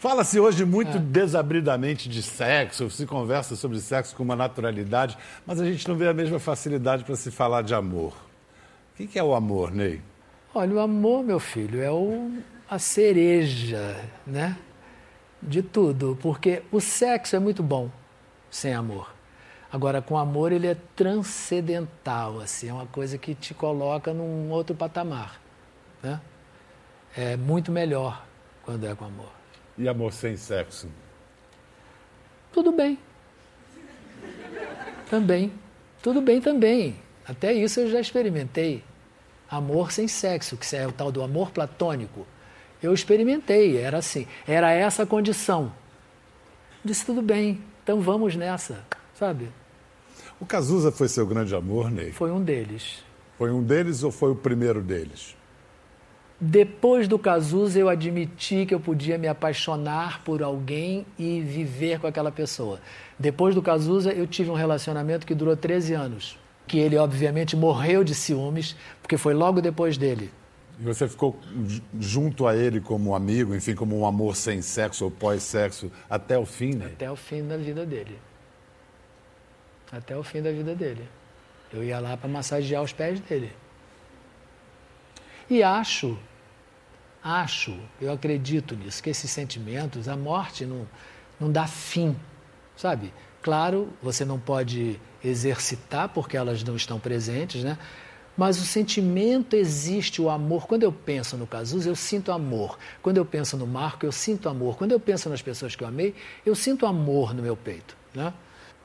Fala-se 0.00 0.40
hoje 0.40 0.64
muito 0.64 0.96
é. 0.96 1.00
desabridamente 1.00 2.08
de 2.08 2.22
sexo, 2.22 2.88
se 2.90 3.04
conversa 3.06 3.54
sobre 3.56 3.80
sexo 3.80 4.16
com 4.16 4.22
uma 4.22 4.36
naturalidade, 4.36 5.18
mas 5.44 5.60
a 5.60 5.64
gente 5.64 5.88
não 5.88 5.96
vê 5.96 6.06
a 6.08 6.14
mesma 6.14 6.38
facilidade 6.38 7.04
para 7.04 7.16
se 7.16 7.30
falar 7.30 7.62
de 7.62 7.74
amor. 7.74 8.14
O 8.98 9.06
que 9.06 9.18
é 9.18 9.22
o 9.22 9.34
amor, 9.34 9.70
Ney? 9.72 10.00
Olha, 10.54 10.74
o 10.74 10.80
amor, 10.80 11.22
meu 11.22 11.38
filho, 11.38 11.82
é 11.82 11.90
o, 11.90 12.32
a 12.68 12.78
cereja, 12.78 13.94
né? 14.26 14.56
De 15.42 15.62
tudo, 15.62 16.18
porque 16.22 16.62
o 16.72 16.80
sexo 16.80 17.36
é 17.36 17.38
muito 17.38 17.62
bom 17.62 17.90
sem 18.50 18.72
amor. 18.72 19.15
Agora, 19.76 20.00
com 20.00 20.16
amor, 20.16 20.52
ele 20.52 20.66
é 20.66 20.74
transcendental, 20.96 22.40
assim, 22.40 22.70
é 22.70 22.72
uma 22.72 22.86
coisa 22.86 23.18
que 23.18 23.34
te 23.34 23.52
coloca 23.52 24.14
num 24.14 24.50
outro 24.50 24.74
patamar, 24.74 25.38
né? 26.02 26.18
É 27.14 27.36
muito 27.36 27.70
melhor 27.70 28.24
quando 28.62 28.86
é 28.86 28.94
com 28.94 29.04
amor. 29.04 29.30
E 29.76 29.86
amor 29.86 30.14
sem 30.14 30.34
sexo? 30.34 30.88
Tudo 32.54 32.72
bem. 32.72 32.98
Também. 35.10 35.52
Tudo 36.02 36.22
bem 36.22 36.40
também. 36.40 36.98
Até 37.28 37.52
isso 37.52 37.80
eu 37.80 37.90
já 37.90 38.00
experimentei. 38.00 38.82
Amor 39.46 39.92
sem 39.92 40.08
sexo, 40.08 40.56
que 40.56 40.74
é 40.74 40.86
o 40.86 40.92
tal 40.92 41.12
do 41.12 41.22
amor 41.22 41.50
platônico. 41.50 42.26
Eu 42.82 42.94
experimentei, 42.94 43.76
era 43.76 43.98
assim, 43.98 44.26
era 44.48 44.72
essa 44.72 45.02
a 45.02 45.06
condição. 45.06 45.70
Disse 46.82 47.04
tudo 47.04 47.20
bem, 47.20 47.62
então 47.82 48.00
vamos 48.00 48.34
nessa, 48.36 48.82
sabe? 49.12 49.50
O 50.38 50.44
Cazuza 50.44 50.92
foi 50.92 51.08
seu 51.08 51.26
grande 51.26 51.54
amor, 51.54 51.90
Ney? 51.90 52.12
Foi 52.12 52.30
um 52.30 52.42
deles. 52.42 53.02
Foi 53.38 53.50
um 53.50 53.62
deles 53.62 54.02
ou 54.02 54.10
foi 54.10 54.30
o 54.30 54.34
primeiro 54.34 54.82
deles? 54.82 55.34
Depois 56.38 57.08
do 57.08 57.18
Cazuza, 57.18 57.78
eu 57.78 57.88
admiti 57.88 58.66
que 58.66 58.74
eu 58.74 58.80
podia 58.80 59.16
me 59.16 59.26
apaixonar 59.26 60.22
por 60.22 60.42
alguém 60.42 61.06
e 61.18 61.40
viver 61.40 61.98
com 61.98 62.06
aquela 62.06 62.30
pessoa. 62.30 62.78
Depois 63.18 63.54
do 63.54 63.62
Cazuza, 63.62 64.12
eu 64.12 64.26
tive 64.26 64.50
um 64.50 64.54
relacionamento 64.54 65.26
que 65.26 65.34
durou 65.34 65.56
13 65.56 65.94
anos. 65.94 66.38
Que 66.66 66.78
ele, 66.78 66.98
obviamente, 66.98 67.56
morreu 67.56 68.04
de 68.04 68.14
ciúmes, 68.14 68.76
porque 69.00 69.16
foi 69.16 69.32
logo 69.32 69.62
depois 69.62 69.96
dele. 69.96 70.30
E 70.78 70.82
você 70.82 71.08
ficou 71.08 71.38
junto 71.98 72.46
a 72.46 72.54
ele 72.54 72.82
como 72.82 73.14
amigo, 73.14 73.54
enfim, 73.54 73.74
como 73.74 73.98
um 73.98 74.04
amor 74.04 74.36
sem 74.36 74.60
sexo 74.60 75.06
ou 75.06 75.10
pós-sexo, 75.10 75.90
até 76.10 76.38
o 76.38 76.44
fim, 76.44 76.74
né? 76.74 76.90
Até 76.92 77.10
o 77.10 77.16
fim 77.16 77.42
da 77.46 77.56
vida 77.56 77.86
dele. 77.86 78.18
Até 79.90 80.16
o 80.16 80.22
fim 80.22 80.42
da 80.42 80.50
vida 80.50 80.74
dele. 80.74 81.08
Eu 81.72 81.84
ia 81.84 81.98
lá 81.98 82.16
para 82.16 82.28
massagear 82.28 82.82
os 82.82 82.92
pés 82.92 83.20
dele. 83.20 83.52
E 85.48 85.62
acho, 85.62 86.18
acho, 87.22 87.78
eu 88.00 88.12
acredito 88.12 88.74
nisso, 88.74 89.02
que 89.02 89.10
esses 89.10 89.30
sentimentos, 89.30 90.08
a 90.08 90.16
morte 90.16 90.66
não, 90.66 90.88
não 91.38 91.52
dá 91.52 91.66
fim, 91.66 92.16
sabe? 92.76 93.12
Claro, 93.42 93.92
você 94.02 94.24
não 94.24 94.40
pode 94.40 95.00
exercitar 95.22 96.08
porque 96.08 96.36
elas 96.36 96.64
não 96.64 96.74
estão 96.74 96.98
presentes, 96.98 97.62
né? 97.62 97.78
Mas 98.36 98.60
o 98.60 98.64
sentimento 98.64 99.54
existe, 99.54 100.20
o 100.20 100.28
amor. 100.28 100.66
Quando 100.66 100.82
eu 100.82 100.92
penso 100.92 101.36
no 101.36 101.46
Cazuza, 101.46 101.88
eu 101.88 101.96
sinto 101.96 102.30
amor. 102.30 102.78
Quando 103.00 103.16
eu 103.16 103.24
penso 103.24 103.56
no 103.56 103.66
Marco, 103.66 104.04
eu 104.04 104.12
sinto 104.12 104.48
amor. 104.48 104.76
Quando 104.76 104.92
eu 104.92 105.00
penso 105.00 105.30
nas 105.30 105.40
pessoas 105.40 105.74
que 105.74 105.82
eu 105.82 105.88
amei, 105.88 106.14
eu 106.44 106.54
sinto 106.54 106.84
amor 106.84 107.32
no 107.32 107.42
meu 107.42 107.56
peito, 107.56 107.96
né? 108.14 108.34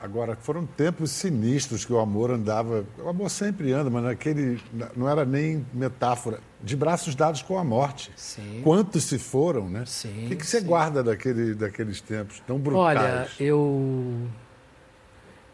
Agora, 0.02 0.34
foram 0.34 0.66
tempos 0.66 1.12
sinistros 1.12 1.84
que 1.84 1.92
o 1.92 2.00
amor 2.00 2.32
andava. 2.32 2.84
O 2.98 3.08
amor 3.08 3.30
sempre 3.30 3.72
anda, 3.72 3.88
mas 3.88 4.02
naquele. 4.02 4.60
Não 4.96 5.08
era 5.08 5.24
nem 5.24 5.64
metáfora. 5.72 6.40
De 6.60 6.74
braços 6.74 7.14
dados 7.14 7.40
com 7.40 7.56
a 7.56 7.62
morte. 7.62 8.10
Sim. 8.16 8.62
Quantos 8.64 9.04
se 9.04 9.16
foram, 9.16 9.68
né? 9.68 9.84
Sim. 9.86 10.26
O 10.26 10.28
que, 10.30 10.36
que 10.36 10.46
você 10.46 10.60
sim. 10.60 10.66
guarda 10.66 11.04
daquele, 11.04 11.54
daqueles 11.54 12.00
tempos 12.00 12.42
tão 12.44 12.58
brutais? 12.58 12.98
Olha, 12.98 13.28
eu. 13.38 14.26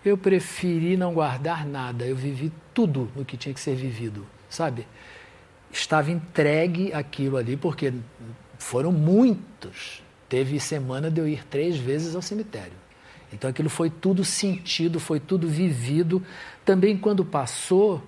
Eu 0.02 0.16
preferi 0.16 0.96
não 0.96 1.12
guardar 1.12 1.66
nada. 1.66 2.06
Eu 2.06 2.16
vivi 2.16 2.50
tudo 2.72 3.10
o 3.14 3.26
que 3.26 3.36
tinha 3.36 3.52
que 3.52 3.60
ser 3.60 3.74
vivido, 3.74 4.24
sabe? 4.48 4.88
Estava 5.70 6.10
entregue 6.10 6.90
aquilo 6.94 7.36
ali, 7.36 7.54
porque 7.54 7.92
foram 8.58 8.92
muitos. 8.92 10.02
Teve 10.26 10.58
semana 10.58 11.10
de 11.10 11.20
eu 11.20 11.28
ir 11.28 11.44
três 11.44 11.76
vezes 11.76 12.14
ao 12.14 12.22
cemitério. 12.22 12.87
Então 13.32 13.50
aquilo 13.50 13.68
foi 13.68 13.90
tudo 13.90 14.24
sentido, 14.24 14.98
foi 14.98 15.20
tudo 15.20 15.48
vivido. 15.48 16.22
Também 16.64 16.96
quando 16.96 17.24
passou, 17.24 18.02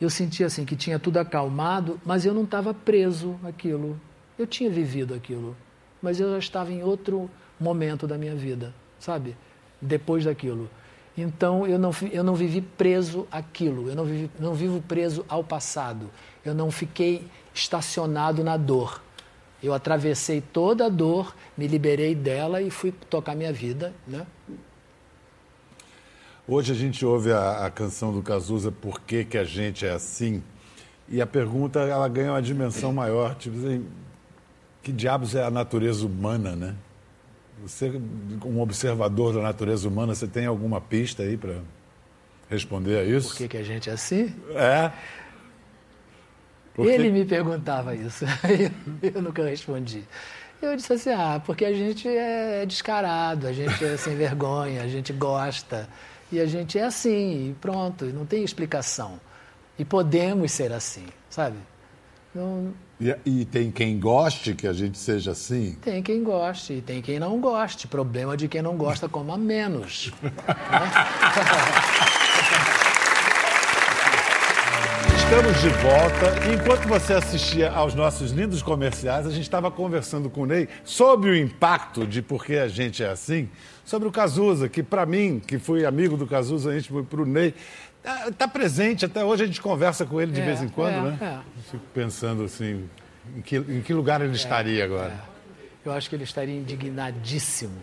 eu 0.00 0.10
senti 0.10 0.44
assim 0.44 0.64
que 0.64 0.76
tinha 0.76 0.98
tudo 0.98 1.18
acalmado, 1.18 2.00
mas 2.04 2.24
eu 2.24 2.34
não 2.34 2.44
estava 2.44 2.74
preso 2.74 3.38
aquilo. 3.44 4.00
Eu 4.38 4.46
tinha 4.46 4.70
vivido 4.70 5.14
aquilo, 5.14 5.56
mas 6.02 6.20
eu 6.20 6.30
já 6.32 6.38
estava 6.38 6.72
em 6.72 6.82
outro 6.82 7.30
momento 7.58 8.06
da 8.06 8.18
minha 8.18 8.34
vida, 8.34 8.74
sabe? 8.98 9.36
Depois 9.80 10.24
daquilo. 10.24 10.68
Então 11.16 11.66
eu 11.66 11.78
não, 11.78 11.90
eu 12.10 12.24
não 12.24 12.34
vivi 12.34 12.60
preso 12.60 13.26
àquilo, 13.30 13.88
eu 13.88 13.94
não, 13.94 14.04
vivi, 14.04 14.30
não 14.38 14.54
vivo 14.54 14.82
preso 14.82 15.24
ao 15.28 15.44
passado, 15.44 16.10
eu 16.44 16.54
não 16.54 16.70
fiquei 16.70 17.28
estacionado 17.54 18.42
na 18.42 18.56
dor. 18.56 19.02
Eu 19.62 19.72
atravessei 19.72 20.40
toda 20.40 20.86
a 20.86 20.88
dor, 20.88 21.34
me 21.56 21.66
liberei 21.66 22.14
dela 22.14 22.60
e 22.60 22.70
fui 22.70 22.92
tocar 23.08 23.36
minha 23.36 23.52
vida, 23.52 23.94
né? 24.06 24.26
Hoje 26.46 26.72
a 26.72 26.74
gente 26.74 27.06
ouve 27.06 27.30
a, 27.30 27.66
a, 27.66 27.70
canção 27.70 28.12
do 28.12 28.20
Cazuza 28.20 28.72
Por 28.72 29.00
que, 29.00 29.24
que 29.24 29.38
a 29.38 29.44
gente 29.44 29.86
é 29.86 29.92
assim? 29.92 30.42
E 31.08 31.22
a 31.22 31.26
pergunta 31.26 31.78
ela 31.80 32.08
ganha 32.08 32.32
uma 32.32 32.42
dimensão 32.42 32.92
maior, 32.92 33.36
tipo 33.36 33.56
assim, 33.56 33.86
que 34.82 34.90
diabos 34.90 35.36
é 35.36 35.44
a 35.44 35.50
natureza 35.50 36.04
humana, 36.04 36.56
né? 36.56 36.74
Você, 37.62 37.92
um 38.44 38.60
observador 38.60 39.32
da 39.32 39.40
natureza 39.40 39.86
humana, 39.86 40.14
você 40.14 40.26
tem 40.26 40.46
alguma 40.46 40.80
pista 40.80 41.22
aí 41.22 41.36
para 41.36 41.60
responder 42.50 42.98
a 42.98 43.04
isso? 43.04 43.28
Por 43.28 43.36
que, 43.36 43.48
que 43.48 43.56
a 43.56 43.62
gente 43.62 43.88
é 43.88 43.92
assim? 43.92 44.34
É. 44.50 44.90
Porque... 46.74 46.90
Ele 46.90 47.10
me 47.10 47.24
perguntava 47.24 47.94
isso, 47.94 48.24
eu 49.02 49.22
nunca 49.22 49.44
respondi. 49.44 50.04
Eu 50.60 50.76
disse 50.76 50.92
assim: 50.92 51.10
ah, 51.10 51.42
porque 51.44 51.64
a 51.64 51.72
gente 51.72 52.08
é 52.08 52.64
descarado, 52.64 53.46
a 53.46 53.52
gente 53.52 53.84
é 53.84 53.96
sem 53.96 54.16
vergonha, 54.16 54.82
a 54.82 54.88
gente 54.88 55.12
gosta, 55.12 55.88
e 56.30 56.40
a 56.40 56.46
gente 56.46 56.78
é 56.78 56.84
assim, 56.84 57.50
e 57.50 57.56
pronto, 57.60 58.06
não 58.06 58.24
tem 58.24 58.42
explicação. 58.42 59.20
E 59.78 59.84
podemos 59.84 60.52
ser 60.52 60.72
assim, 60.72 61.06
sabe? 61.28 61.56
Não... 62.34 62.72
E, 63.00 63.14
e, 63.26 63.44
tem 63.44 63.70
quem 63.70 63.98
goste 63.98 64.54
que 64.54 64.66
a 64.66 64.72
gente 64.72 64.96
seja 64.96 65.32
assim? 65.32 65.76
Tem 65.82 66.02
quem 66.02 66.22
goste, 66.22 66.74
e 66.74 66.80
tem 66.80 67.02
quem 67.02 67.18
não 67.18 67.40
goste. 67.40 67.88
Problema 67.88 68.36
de 68.36 68.46
quem 68.46 68.62
não 68.62 68.76
gosta, 68.76 69.08
coma 69.08 69.36
menos. 69.36 70.12
né? 70.22 70.30
Estamos 75.34 75.62
de 75.62 75.68
volta. 75.70 76.52
Enquanto 76.52 76.86
você 76.86 77.14
assistia 77.14 77.72
aos 77.72 77.94
nossos 77.94 78.32
lindos 78.32 78.62
comerciais, 78.62 79.26
a 79.26 79.30
gente 79.30 79.44
estava 79.44 79.70
conversando 79.70 80.28
com 80.28 80.42
o 80.42 80.46
Ney 80.46 80.68
sobre 80.84 81.30
o 81.30 81.34
impacto 81.34 82.06
de 82.06 82.20
por 82.20 82.44
que 82.44 82.56
a 82.56 82.68
gente 82.68 83.02
é 83.02 83.08
assim, 83.08 83.48
sobre 83.82 84.06
o 84.06 84.12
Cazuza, 84.12 84.68
que 84.68 84.82
para 84.82 85.06
mim, 85.06 85.40
que 85.40 85.58
fui 85.58 85.86
amigo 85.86 86.18
do 86.18 86.26
Cazuza 86.26 86.76
íntimo 86.76 87.02
para 87.02 87.22
o 87.22 87.24
Ney, 87.24 87.54
está 88.26 88.46
presente. 88.46 89.06
Até 89.06 89.24
hoje 89.24 89.44
a 89.44 89.46
gente 89.46 89.62
conversa 89.62 90.04
com 90.04 90.20
ele 90.20 90.32
de 90.32 90.40
É, 90.42 90.44
vez 90.44 90.60
em 90.60 90.68
quando, 90.68 90.96
é, 90.96 91.00
né? 91.00 91.18
é. 91.22 91.62
Fico 91.70 91.84
pensando 91.94 92.44
assim, 92.44 92.86
em 93.34 93.40
que, 93.40 93.56
em 93.56 93.80
que 93.80 93.94
lugar 93.94 94.20
ele 94.20 94.36
estaria 94.36 94.84
agora? 94.84 95.18
Eu 95.82 95.92
acho 95.92 96.10
que 96.10 96.14
ele 96.14 96.24
estaria 96.24 96.54
indignadíssimo. 96.54 97.78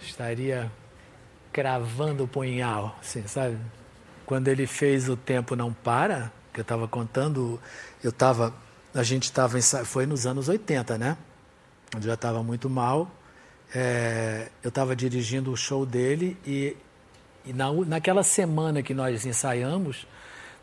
Estaria 0.00 0.72
cravando 1.52 2.24
o 2.24 2.28
punhal, 2.28 2.96
assim, 2.98 3.26
sabe? 3.26 3.58
Quando 4.28 4.48
ele 4.48 4.66
fez 4.66 5.08
O 5.08 5.16
Tempo 5.16 5.56
Não 5.56 5.72
Para, 5.72 6.30
que 6.52 6.60
eu 6.60 6.62
estava 6.62 6.86
contando, 6.86 7.58
eu 8.04 8.10
estava. 8.10 8.52
A 8.94 9.02
gente 9.02 9.22
estava. 9.22 9.58
Foi 9.86 10.04
nos 10.04 10.26
anos 10.26 10.50
80, 10.50 10.98
né? 10.98 11.16
Eu 11.96 12.02
já 12.02 12.12
estava 12.12 12.42
muito 12.42 12.68
mal. 12.68 13.10
É, 13.74 14.50
eu 14.62 14.68
estava 14.68 14.94
dirigindo 14.94 15.50
o 15.50 15.56
show 15.56 15.86
dele 15.86 16.36
e, 16.46 16.76
e 17.42 17.54
na, 17.54 17.72
naquela 17.72 18.22
semana 18.22 18.82
que 18.82 18.92
nós 18.92 19.24
ensaiamos, 19.24 20.06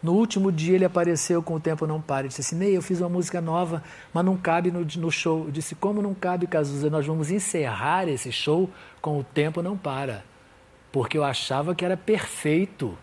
no 0.02 0.14
último 0.14 0.52
dia 0.52 0.76
ele 0.76 0.86
apareceu 0.86 1.42
com 1.42 1.56
O 1.56 1.60
Tempo 1.60 1.88
Não 1.88 2.00
Para. 2.00 2.20
Ele 2.20 2.28
disse 2.28 2.42
assim, 2.42 2.56
Ney, 2.56 2.78
eu 2.78 2.84
fiz 2.84 3.00
uma 3.00 3.10
música 3.10 3.42
nova, 3.42 3.82
mas 4.14 4.24
não 4.24 4.38
cabe 4.38 4.70
no, 4.70 4.82
no 4.82 5.12
show. 5.12 5.46
Eu 5.46 5.52
disse, 5.52 5.74
como 5.74 6.04
não 6.04 6.14
cabe, 6.14 6.46
Cazuza? 6.46 6.88
Nós 6.88 7.08
vamos 7.08 7.32
encerrar 7.32 8.08
esse 8.08 8.32
show 8.32 8.70
com 9.02 9.18
O 9.18 9.24
Tempo 9.24 9.64
Não 9.64 9.76
Para. 9.76 10.24
Porque 10.92 11.18
eu 11.18 11.24
achava 11.24 11.74
que 11.74 11.84
era 11.84 11.98
perfeito. 11.98 12.96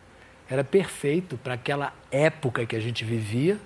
Era 0.52 0.62
perfeito 0.62 1.38
para 1.42 1.54
aquela 1.54 1.94
época 2.10 2.66
que 2.66 2.76
a 2.76 2.80
gente 2.80 3.06
vivia. 3.06 3.58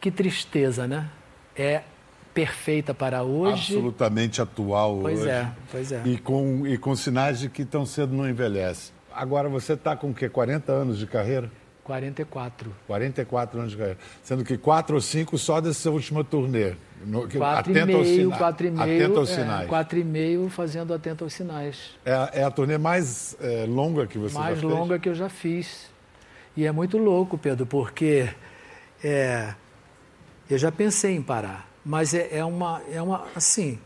Que 0.00 0.12
tristeza, 0.12 0.86
né? 0.86 1.10
É 1.56 1.82
perfeita 2.32 2.94
para 2.94 3.24
hoje. 3.24 3.72
Absolutamente 3.74 4.40
atual 4.40 5.00
Pois 5.02 5.18
hoje. 5.22 5.28
é, 5.28 5.48
pois 5.72 5.90
é. 5.90 6.02
E 6.04 6.16
com, 6.16 6.64
e 6.68 6.78
com 6.78 6.94
sinais 6.94 7.40
de 7.40 7.48
que 7.48 7.64
tão 7.64 7.84
cedo 7.84 8.14
não 8.14 8.28
envelhece. 8.28 8.92
Agora, 9.12 9.48
você 9.48 9.72
está 9.72 9.96
com 9.96 10.10
o 10.10 10.14
quê? 10.14 10.28
40 10.28 10.70
anos 10.70 10.98
de 10.98 11.06
carreira? 11.08 11.50
44. 11.82 12.72
44 12.86 13.58
anos 13.58 13.72
de 13.72 13.76
carreira. 13.78 13.98
Sendo 14.22 14.44
que 14.44 14.56
quatro 14.56 14.94
ou 14.94 15.00
cinco 15.00 15.36
só 15.36 15.60
dessa 15.60 15.90
última 15.90 16.22
turnê. 16.22 16.74
No, 17.04 17.26
que- 17.26 17.38
Quatro 17.38 17.72
e 17.72 17.76
atenta 17.78 17.96
aos 17.98 18.06
meio, 18.06 18.22
sina- 18.22 18.36
quatro 18.38 18.66
e 18.68 18.70
meio. 18.70 19.04
Atenta 19.04 19.18
aos 19.18 19.30
é, 19.30 19.34
sinais. 19.34 19.68
quatro 19.68 19.98
e 19.98 20.04
meio 20.04 20.48
fazendo 20.48 20.94
atento 20.94 21.24
aos 21.24 21.32
sinais. 21.32 21.90
É, 22.04 22.12
a- 22.12 22.30
é 22.32 22.44
a 22.44 22.50
turnê 22.52 22.78
mais 22.78 23.36
é, 23.40 23.66
longa 23.68 24.06
que 24.06 24.16
você 24.16 24.38
mais 24.38 24.54
já 24.54 24.60
fez? 24.60 24.72
longa 24.72 24.98
que 25.00 25.08
eu 25.08 25.14
já 25.16 25.28
fiz. 25.28 25.92
E 26.56 26.64
é 26.64 26.72
muito 26.72 26.98
louco, 26.98 27.36
Pedro, 27.36 27.66
porque 27.66 28.28
é, 29.02 29.54
Eu 30.48 30.58
já 30.58 30.70
pensei 30.70 31.16
em 31.16 31.22
parar, 31.22 31.68
mas 31.84 32.12
é, 32.12 32.28
é 32.38 32.44
uma, 32.44 32.82
é 32.90 33.00
uma, 33.00 33.26
assim, 33.34 33.78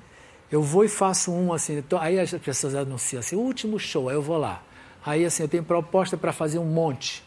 eu 0.50 0.62
vou 0.62 0.84
e 0.84 0.88
faço 0.88 1.32
um 1.32 1.52
assim, 1.52 1.82
aí 2.00 2.18
as 2.18 2.32
pessoas 2.32 2.74
anunciam 2.74 3.20
assim, 3.20 3.36
último 3.36 3.78
show, 3.78 4.08
aí 4.08 4.16
eu 4.16 4.22
vou 4.22 4.36
lá. 4.36 4.62
Aí 5.06 5.24
assim, 5.24 5.44
eu 5.44 5.48
tenho 5.48 5.62
proposta 5.62 6.16
para 6.16 6.32
fazer 6.32 6.58
um 6.58 6.64
monte. 6.64 7.22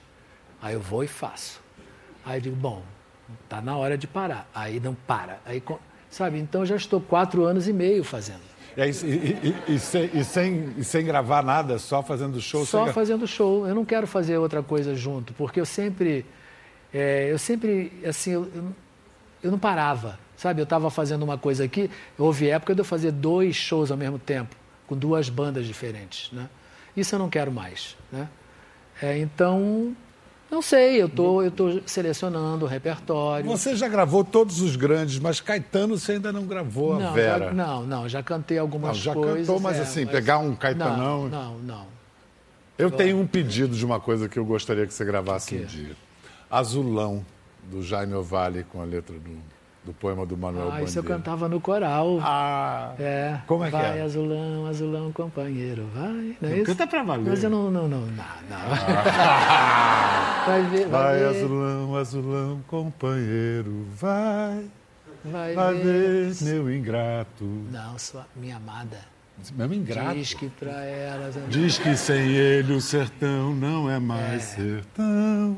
Aí 0.62 0.74
eu 0.74 0.82
vou 0.82 1.04
e 1.04 1.08
faço. 1.08 1.62
Aí 2.26 2.38
eu 2.38 2.42
digo, 2.42 2.56
bom, 2.56 2.84
tá 3.48 3.62
na 3.62 3.76
hora 3.78 3.98
de 3.98 4.06
parar. 4.06 4.50
Aí 4.54 4.80
não 4.80 4.94
para. 4.94 5.40
Aí, 5.46 5.64
sabe, 6.10 6.40
então 6.40 6.66
já 6.66 6.76
estou 6.76 7.00
quatro 7.00 7.46
anos 7.46 7.68
e 7.68 7.74
meio 7.74 8.04
fazendo. 8.04 8.51
E, 8.78 8.82
e, 8.82 9.56
e, 9.68 9.76
e, 9.76 9.80
sem, 9.80 10.10
e, 10.14 10.24
sem, 10.24 10.74
e 10.78 10.84
sem 10.84 11.06
gravar 11.06 11.44
nada, 11.44 11.78
só 11.78 12.02
fazendo 12.02 12.40
show? 12.40 12.66
Só 12.66 12.86
sem... 12.86 12.94
fazendo 12.94 13.28
show. 13.28 13.68
Eu 13.68 13.76
não 13.76 13.86
quero 13.86 14.08
fazer 14.08 14.38
outra 14.38 14.64
coisa 14.64 14.96
junto, 14.96 15.34
porque 15.34 15.60
eu 15.60 15.66
sempre, 15.66 16.26
é, 16.94 17.32
eu 17.32 17.38
sempre, 17.38 17.92
assim, 18.06 18.32
eu, 18.32 18.50
eu 19.44 19.52
não 19.52 19.60
parava, 19.60 20.18
sabe? 20.38 20.62
Eu 20.62 20.64
estava 20.64 20.90
fazendo 20.90 21.24
uma 21.24 21.38
coisa 21.38 21.66
aqui, 21.66 21.90
houve 22.18 22.48
época 22.48 22.74
de 22.74 22.82
eu 22.82 22.86
fazer 22.86 23.12
dois 23.12 23.56
shows 23.56 23.92
ao 23.92 23.98
mesmo 23.98 24.20
tempo, 24.20 24.56
com 24.88 24.96
duas 24.96 25.30
bandas 25.30 25.66
diferentes, 25.66 26.32
né? 26.32 26.50
Isso 26.96 27.16
eu 27.16 27.20
não 27.20 27.30
quero 27.30 27.52
mais, 27.52 27.96
né? 28.12 28.28
É, 29.02 29.18
então, 29.18 29.96
não 30.52 30.62
sei, 30.62 31.02
eu 31.02 31.08
tô, 31.08 31.42
estou 31.42 31.80
tô 31.80 31.82
selecionando 31.88 32.66
o 32.66 32.68
repertório. 32.68 33.46
Você 33.46 33.74
já 33.74 33.88
gravou 33.88 34.22
todos 34.22 34.60
os 34.60 34.76
grandes, 34.76 35.18
mas 35.18 35.40
Caetano 35.40 35.98
você 35.98 36.14
ainda 36.14 36.34
não 36.34 36.46
gravou 36.46 37.00
não, 37.00 37.08
a 37.08 37.12
Vera. 37.12 37.46
Já, 37.46 37.54
não, 37.54 37.84
não, 37.84 38.10
já 38.10 38.22
cantei 38.22 38.58
algumas 38.58 38.98
não, 38.98 39.04
já 39.04 39.14
coisas. 39.14 39.32
Já 39.32 39.54
cantou, 39.54 39.60
mas 39.62 39.78
é, 39.78 39.82
assim, 39.82 40.04
mas... 40.04 40.12
pegar 40.12 40.40
um 40.40 40.54
Caetanão... 40.54 41.30
Não, 41.30 41.30
não, 41.30 41.60
não. 41.60 41.86
Eu, 42.78 42.90
eu 42.90 42.92
tenho 42.92 43.18
um 43.18 43.26
pedido 43.26 43.74
de 43.76 43.86
uma 43.86 44.00
coisa 44.00 44.28
que 44.28 44.38
eu 44.38 44.44
gostaria 44.44 44.86
que 44.86 44.94
você 44.94 45.06
gravasse 45.06 45.56
um 45.56 45.64
dia. 45.64 45.96
Azulão, 46.50 47.26
do 47.70 47.82
Jaime 47.82 48.16
Ovalle, 48.16 48.66
com 48.66 48.82
a 48.82 48.84
letra 48.84 49.18
do 49.18 49.32
do 49.84 49.94
poema 49.94 50.26
do 50.26 50.38
Manuel 50.38 50.64
ah, 50.64 50.66
Bandeira. 50.66 50.90
isso 50.90 51.00
eu 51.00 51.04
cantava 51.04 51.50
no 51.50 51.60
coral. 51.60 52.20
Ah, 52.22 52.94
é. 53.00 53.40
Como 53.48 53.64
é 53.64 53.70
vai, 53.70 53.82
que 53.82 53.88
é? 53.88 53.90
Vai, 53.92 54.02
azulão, 54.02 54.68
azulão, 54.68 55.12
companheiro, 55.12 55.88
vai. 55.94 56.38
Não 56.40 56.50
é 56.50 56.58
isso? 56.58 56.66
Canta 56.66 56.86
pra 56.88 57.04
valer. 57.04 57.30
Mas 57.30 57.44
eu 57.44 57.50
não, 57.50 57.72
não, 57.72 57.88
não, 57.88 58.02
não. 58.02 58.08
não. 58.08 58.58
Ah. 59.08 60.44
vai 60.46 60.64
ver, 60.64 60.88
vai, 60.88 61.02
vai 61.02 61.20
ver. 61.20 61.26
azulão, 61.26 61.96
azulão, 61.96 62.64
companheiro, 62.68 63.86
vai. 63.96 64.66
Vai, 65.24 65.54
vai 65.54 65.76
ver. 65.76 66.32
ver, 66.32 66.44
meu 66.44 66.72
ingrato. 66.74 67.44
Não, 67.44 67.98
sua, 67.98 68.28
minha 68.36 68.58
amada. 68.58 69.00
Meu 69.56 69.74
ingrato. 69.74 70.16
Diz 70.16 70.34
que 70.36 70.50
pra 70.50 70.84
elas... 70.84 71.36
Diz 71.50 71.80
que 71.80 71.96
sem 71.96 72.30
ele 72.30 72.74
o 72.74 72.82
sertão 72.82 73.56
não 73.56 73.90
é 73.90 74.00
mais 74.00 74.44
é. 74.54 74.56
sertão, 74.56 75.58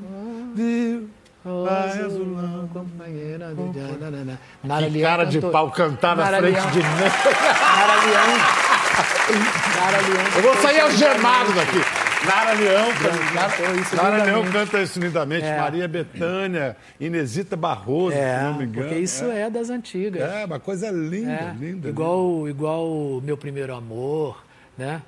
viu? 0.56 1.10
Vai, 1.44 2.00
azulão, 2.00 2.70
companheira. 2.72 3.54
Companheira. 3.54 4.40
Nara 4.64 4.90
que 4.90 5.02
cara 5.02 5.26
cantou. 5.26 5.42
de 5.42 5.52
pau 5.52 5.72
cantar 5.72 6.16
na 6.16 6.28
frente 6.28 6.54
Leão. 6.54 6.72
de. 6.72 6.80
Nara 6.82 8.06
Leão. 8.06 8.38
Nara 9.76 9.98
Leão. 10.08 10.26
Eu 10.38 10.42
vou 10.42 10.56
sair 10.62 10.80
algemado 10.80 11.54
daqui. 11.54 12.04
Nara 12.26 12.54
Leão, 12.54 12.88
Nara, 13.36 14.12
Nara 14.12 14.24
Leão 14.24 14.50
canta 14.50 14.82
isso 14.82 14.98
lindamente. 15.00 15.46
É. 15.46 15.60
Maria 15.60 15.88
Betânia, 15.90 16.78
Inesita 16.98 17.58
Barroso, 17.58 18.16
é, 18.16 18.38
se 18.38 18.44
não 18.46 18.54
me 18.54 18.64
engano. 18.64 18.88
Porque 18.88 19.02
isso 19.02 19.26
é, 19.26 19.42
é 19.42 19.50
das 19.50 19.70
antigas. 19.70 20.22
É, 20.22 20.46
uma 20.46 20.60
coisa 20.60 20.90
linda, 20.90 21.32
é. 21.32 21.56
linda. 21.60 21.90
Igual, 21.90 22.38
linda. 22.38 22.50
igual 22.50 23.22
Meu 23.22 23.36
Primeiro 23.36 23.76
Amor, 23.76 24.42
né? 24.78 25.02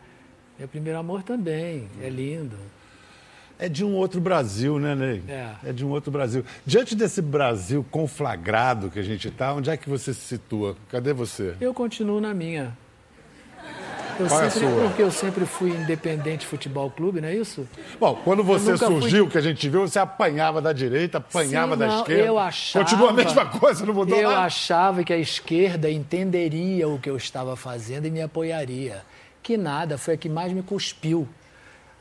Meu 0.59 0.67
Primeiro 0.67 0.99
Amor 0.99 1.23
também, 1.23 1.87
é 2.03 2.09
lindo. 2.09 2.57
É 3.57 3.69
de 3.69 3.85
um 3.85 3.93
outro 3.93 4.19
Brasil, 4.19 4.77
né, 4.79 4.93
Ney? 4.95 5.23
É. 5.27 5.69
É 5.69 5.73
de 5.73 5.85
um 5.85 5.89
outro 5.89 6.11
Brasil. 6.11 6.43
Diante 6.65 6.93
desse 6.95 7.21
Brasil 7.21 7.85
conflagrado 7.89 8.89
que 8.89 8.99
a 8.99 9.03
gente 9.03 9.29
está, 9.29 9.53
onde 9.53 9.69
é 9.69 9.77
que 9.77 9.89
você 9.89 10.13
se 10.13 10.21
situa? 10.21 10.75
Cadê 10.89 11.13
você? 11.13 11.55
Eu 11.61 11.73
continuo 11.73 12.19
na 12.19 12.33
minha. 12.33 12.75
Eu 14.19 14.27
Qual 14.27 14.49
sempre, 14.49 14.65
é 14.65 14.67
a 14.67 14.71
sua? 14.71 14.87
Porque 14.87 15.01
eu 15.01 15.11
sempre 15.11 15.45
fui 15.45 15.71
independente 15.71 16.45
futebol 16.45 16.89
clube, 16.89 17.19
não 17.19 17.27
é 17.27 17.35
isso? 17.35 17.67
Bom, 17.99 18.19
quando 18.23 18.43
você 18.43 18.77
surgiu, 18.77 19.25
fui... 19.25 19.31
que 19.31 19.37
a 19.37 19.41
gente 19.41 19.67
viu, 19.67 19.81
você 19.81 19.99
apanhava 19.99 20.61
da 20.61 20.71
direita, 20.71 21.17
apanhava 21.17 21.73
Sim, 21.73 21.79
da 21.79 21.87
não, 21.87 21.99
esquerda. 21.99 22.23
Eu 22.23 22.39
achava. 22.39 22.85
Continua 22.85 23.09
a 23.09 23.13
mesma 23.13 23.45
coisa, 23.45 23.85
não 23.85 23.93
mudou 23.93 24.17
eu 24.17 24.29
nada. 24.29 24.41
Eu 24.41 24.45
achava 24.45 25.03
que 25.03 25.11
a 25.11 25.17
esquerda 25.17 25.89
entenderia 25.89 26.87
o 26.87 26.97
que 26.97 27.09
eu 27.09 27.17
estava 27.17 27.55
fazendo 27.55 28.05
e 28.05 28.11
me 28.11 28.21
apoiaria. 28.21 29.03
Que 29.43 29.57
nada, 29.57 29.97
foi 29.97 30.13
a 30.13 30.17
que 30.17 30.29
mais 30.29 30.53
me 30.53 30.61
cuspiu. 30.61 31.27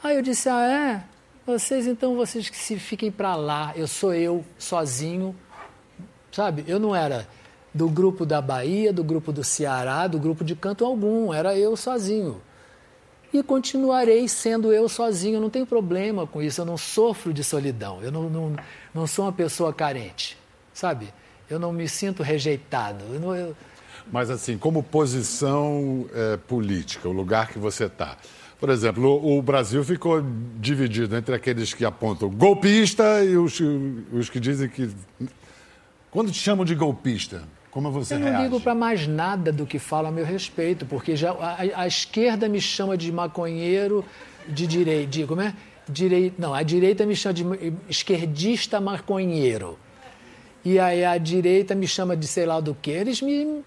Aí 0.03 0.15
eu 0.15 0.23
disse: 0.23 0.49
ah, 0.49 0.63
é? 0.69 1.14
Vocês, 1.47 1.87
então, 1.87 2.17
vocês 2.17 2.49
que 2.49 2.57
se 2.57 2.79
fiquem 2.79 3.11
para 3.11 3.37
lá. 3.37 3.73
Eu 3.77 3.87
sou 3.87 4.15
eu, 4.15 4.43
sozinho. 4.59 5.37
Sabe? 6.33 6.65
Eu 6.67 6.81
não 6.81 6.97
era 6.97 7.29
do 7.73 7.87
grupo 7.89 8.25
da 8.25 8.41
Bahia, 8.41 8.93
do 8.93 9.05
grupo 9.05 9.31
do 9.31 9.45
Ceará, 9.45 10.07
do 10.07 10.19
grupo 10.19 10.43
de 10.43 10.57
canto 10.57 10.87
algum. 10.87 11.35
Era 11.35 11.57
eu 11.57 11.77
sozinho. 11.77 12.41
E 13.31 13.43
continuarei 13.43 14.27
sendo 14.27 14.73
eu 14.73 14.89
sozinho. 14.89 15.37
Eu 15.37 15.41
não 15.41 15.51
tenho 15.51 15.67
problema 15.67 16.27
com 16.27 16.41
isso. 16.41 16.63
Eu 16.63 16.65
não 16.65 16.79
sofro 16.79 17.35
de 17.35 17.45
solidão. 17.45 18.03
Eu 18.03 18.11
não, 18.11 18.31
não, 18.31 18.57
não 18.95 19.07
sou 19.07 19.27
uma 19.27 19.33
pessoa 19.33 19.71
carente. 19.71 20.39
Sabe? 20.73 21.13
Eu 21.51 21.59
não 21.59 21.73
me 21.73 21.87
sinto 21.87 22.23
rejeitado. 22.23 23.05
Eu 23.13 23.21
não, 23.21 23.37
eu... 23.37 23.57
Mas, 24.11 24.31
assim, 24.31 24.57
como 24.57 24.83
posição 24.83 26.07
é, 26.15 26.37
política, 26.39 27.09
o 27.09 27.13
lugar 27.13 27.49
que 27.49 27.59
você 27.59 27.85
está 27.85 28.17
por 28.65 28.71
exemplo, 28.71 29.21
o 29.23 29.43
Brasil 29.43 29.85
ficou 29.85 30.25
dividido 30.59 31.15
entre 31.15 31.35
aqueles 31.35 31.75
que 31.75 31.85
apontam 31.85 32.31
golpista 32.31 33.23
e 33.23 33.37
os, 33.37 33.61
os 34.11 34.31
que 34.31 34.41
dizem 34.41 34.71
que. 34.71 34.89
Quando 36.11 36.33
te 36.33 36.39
chamam 36.39 36.65
de 36.65 36.75
golpista, 36.75 37.43
como 37.71 37.91
você 37.91 38.15
Eu 38.15 38.21
não 38.21 38.29
reage? 38.29 38.45
ligo 38.45 38.59
para 38.59 38.75
mais 38.75 39.07
nada 39.07 39.53
do 39.53 39.67
que 39.67 39.79
fala 39.79 40.09
a 40.09 40.11
meu 40.11 40.25
respeito, 40.25 40.87
porque 40.87 41.15
já 41.15 41.33
a, 41.33 41.83
a 41.83 41.87
esquerda 41.87 42.49
me 42.49 42.59
chama 42.59 42.97
de 42.97 43.13
maconheiro 43.13 44.03
de 44.49 44.67
direita. 44.67 45.11
De, 45.11 45.27
como 45.27 45.43
é? 45.43 45.53
Direi, 45.87 46.33
não, 46.39 46.55
a 46.55 46.63
direita 46.63 47.05
me 47.05 47.15
chama 47.15 47.35
de 47.35 47.75
esquerdista 47.87 48.81
maconheiro. 48.81 49.79
E 50.65 50.79
aí 50.79 51.05
a 51.05 51.19
direita 51.19 51.75
me 51.75 51.87
chama 51.87 52.17
de 52.17 52.27
sei 52.27 52.47
lá 52.47 52.61
do 52.61 52.75
que. 52.75 52.93
Eles 52.93 53.21
me 53.21 53.63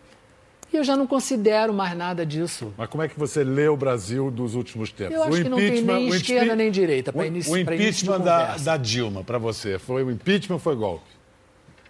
e 0.71 0.75
eu 0.75 0.83
já 0.83 0.97
não 0.97 1.07
considero 1.07 1.73
mais 1.73 1.95
nada 1.95 2.25
disso. 2.25 2.73
Mas 2.77 2.89
como 2.89 3.03
é 3.03 3.07
que 3.07 3.17
você 3.17 3.43
lê 3.43 3.67
o 3.67 3.77
Brasil 3.77 4.29
dos 4.29 4.53
últimos 4.53 4.91
tempos? 4.91 5.15
Eu 5.15 5.23
acho 5.23 5.39
o 5.39 5.43
que 5.43 5.49
não 5.49 5.57
tem 5.57 5.81
nem 5.81 6.07
esquerda 6.09 6.55
nem 6.55 6.69
direita 6.69 7.13
para 7.13 7.21
O 7.21 7.57
impeachment 7.57 8.19
da, 8.19 8.57
da 8.57 8.77
Dilma, 8.77 9.23
para 9.23 9.37
você, 9.37 9.79
foi 9.79 10.03
o 10.03 10.11
impeachment 10.11 10.55
ou 10.55 10.59
foi 10.59 10.75
golpe? 10.75 11.05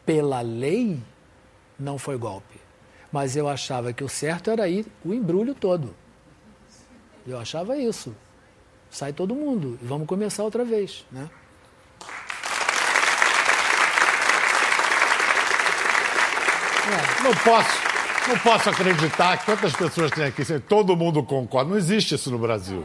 Pela 0.05 0.41
lei, 0.41 0.99
não 1.79 1.97
foi 1.97 2.17
golpe. 2.17 2.57
Mas 3.11 3.35
eu 3.35 3.47
achava 3.47 3.91
que 3.93 4.03
o 4.03 4.09
certo 4.09 4.51
era 4.51 4.67
ir 4.67 4.85
o 5.03 5.13
embrulho 5.13 5.55
todo. 5.55 5.95
Eu 7.25 7.39
achava 7.39 7.77
isso. 7.77 8.15
Sai 8.89 9.11
todo 9.11 9.33
mundo 9.33 9.77
e 9.81 9.85
vamos 9.85 10.07
começar 10.07 10.43
outra 10.43 10.63
vez, 10.63 11.05
né? 11.11 11.29
É. 16.89 17.23
Não 17.23 17.35
posso 17.43 17.86
não 18.27 18.37
posso 18.39 18.69
acreditar 18.69 19.37
que 19.37 19.45
quantas 19.45 19.73
pessoas 19.73 20.11
tem 20.11 20.25
aqui. 20.25 20.43
Todo 20.61 20.95
mundo 20.95 21.23
concorda. 21.23 21.69
Não 21.69 21.77
existe 21.77 22.15
isso 22.15 22.29
no 22.31 22.37
Brasil. 22.37 22.83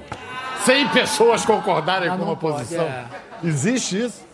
100 0.64 0.88
pessoas 0.90 1.44
concordarem 1.44 2.08
ah, 2.08 2.16
com 2.16 2.24
uma 2.24 2.36
pode, 2.36 2.58
posição. 2.58 2.84
É. 2.84 3.06
Existe 3.42 4.04
isso? 4.04 4.24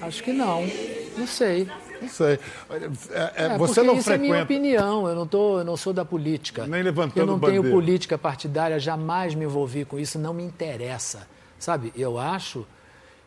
Acho 0.00 0.22
que 0.22 0.32
não. 0.32 0.66
Não 1.16 1.26
sei. 1.26 1.68
Não 2.00 2.08
sei. 2.08 2.38
É, 3.10 3.44
é, 3.44 3.46
é 3.54 3.58
você 3.58 3.82
não 3.82 3.94
isso 3.94 4.04
frequenta... 4.04 4.26
é 4.26 4.30
minha 4.30 4.42
opinião. 4.42 5.08
Eu 5.08 5.14
não, 5.14 5.26
tô, 5.26 5.60
eu 5.60 5.64
não 5.64 5.76
sou 5.76 5.92
da 5.92 6.04
política. 6.04 6.66
Nem 6.66 6.82
levantando 6.82 7.20
Eu 7.20 7.26
não 7.26 7.38
bandeira. 7.38 7.62
tenho 7.62 7.74
política 7.74 8.18
partidária, 8.18 8.78
jamais 8.78 9.34
me 9.34 9.44
envolvi 9.44 9.84
com 9.84 9.98
isso. 9.98 10.18
Não 10.18 10.34
me 10.34 10.42
interessa. 10.42 11.26
Sabe, 11.58 11.92
eu 11.96 12.18
acho 12.18 12.66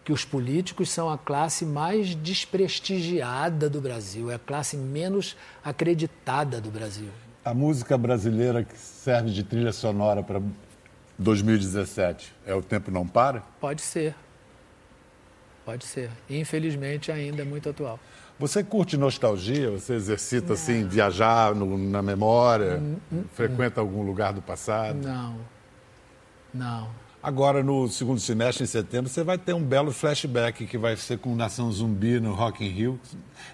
que 0.04 0.14
os 0.14 0.24
políticos 0.24 0.90
são 0.90 1.10
a 1.10 1.18
classe 1.18 1.66
mais 1.66 2.16
desprestigiada 2.16 3.70
do 3.70 3.82
Brasil, 3.82 4.32
é 4.32 4.36
a 4.36 4.40
classe 4.40 4.78
menos 4.78 5.36
acreditada 5.64 6.62
do 6.62 6.70
Brasil. 6.70 7.10
A 7.44 7.54
música 7.54 7.98
brasileira 7.98 8.64
que 8.64 8.78
serve 8.78 9.32
de 9.32 9.44
trilha 9.44 9.72
sonora 9.72 10.22
para 10.22 10.42
2017 11.18 12.34
é 12.46 12.54
O 12.54 12.62
Tempo 12.62 12.92
Não 12.92 13.08
Para? 13.08 13.44
Pode 13.62 13.82
ser. 13.82 14.14
Pode 15.66 15.86
ser. 15.86 16.10
Infelizmente 16.30 17.12
ainda 17.12 17.42
é 17.42 17.46
muito 17.46 17.70
atual. 17.70 18.00
Você 18.38 18.64
curte 18.64 18.98
nostalgia? 18.98 19.72
Você 19.72 19.94
exercita 19.94 20.54
assim, 20.54 20.88
viajar 20.88 21.54
no, 21.54 21.78
na 21.78 22.02
memória? 22.02 22.78
Hum, 22.78 22.98
hum, 23.12 23.24
frequenta 23.34 23.82
hum. 23.82 23.84
algum 23.84 24.02
lugar 24.04 24.34
do 24.34 24.42
passado? 24.42 24.98
Não. 24.98 25.38
Não. 26.54 26.90
Agora, 27.30 27.62
no 27.62 27.88
segundo 27.88 28.20
semestre, 28.20 28.64
em 28.64 28.68
setembro, 28.68 29.08
você 29.08 29.24
vai 29.24 29.38
ter 29.38 29.54
um 29.54 29.64
belo 29.64 29.92
flashback 29.92 30.66
que 30.66 30.80
vai 30.80 30.98
ser 30.98 31.20
com 31.20 31.36
Nação 31.36 31.72
Zumbi 31.72 32.20
no 32.20 32.34
Rock 32.34 32.66
in 32.66 32.70
Rio. 32.70 33.00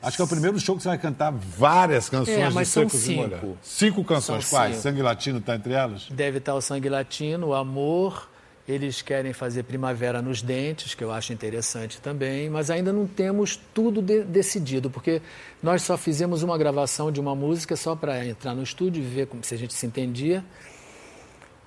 Acho 0.01 0.15
que 0.15 0.21
é 0.21 0.25
o 0.25 0.27
primeiro 0.29 0.57
show 0.61 0.77
que 0.77 0.81
você 0.81 0.87
vai 0.87 0.97
cantar 0.97 1.29
várias 1.31 2.07
canções 2.07 2.37
é, 2.37 2.49
mas 2.49 2.69
de 2.69 2.73
são 2.73 2.87
cinco. 2.87 3.57
Cinco 3.61 4.01
canções. 4.05 4.45
São 4.45 4.57
Quais? 4.57 4.75
Cinco. 4.75 4.83
Sangue 4.83 5.01
Latino 5.01 5.39
está 5.39 5.57
entre 5.57 5.73
elas? 5.73 6.07
Deve 6.09 6.37
estar 6.37 6.55
o 6.55 6.61
Sangue 6.61 6.87
Latino, 6.87 7.47
o 7.47 7.53
Amor 7.53 8.29
Eles 8.67 9.01
querem 9.01 9.31
fazer 9.31 9.63
primavera 9.63 10.21
nos 10.21 10.41
dentes, 10.41 10.95
que 10.95 11.03
eu 11.03 11.11
acho 11.11 11.31
interessante 11.31 12.01
também, 12.01 12.49
mas 12.49 12.71
ainda 12.71 12.91
não 12.91 13.05
temos 13.05 13.59
tudo 13.73 14.01
de 14.01 14.23
decidido, 14.23 14.89
porque 14.89 15.21
nós 15.61 15.83
só 15.83 15.97
fizemos 15.97 16.41
uma 16.41 16.57
gravação 16.57 17.11
de 17.11 17.19
uma 17.19 17.35
música 17.35 17.75
só 17.75 17.95
para 17.95 18.25
entrar 18.25 18.55
no 18.55 18.63
estúdio 18.63 19.03
e 19.03 19.05
ver 19.05 19.27
como, 19.27 19.43
se 19.43 19.53
a 19.53 19.57
gente 19.57 19.73
se 19.73 19.85
entendia. 19.85 20.43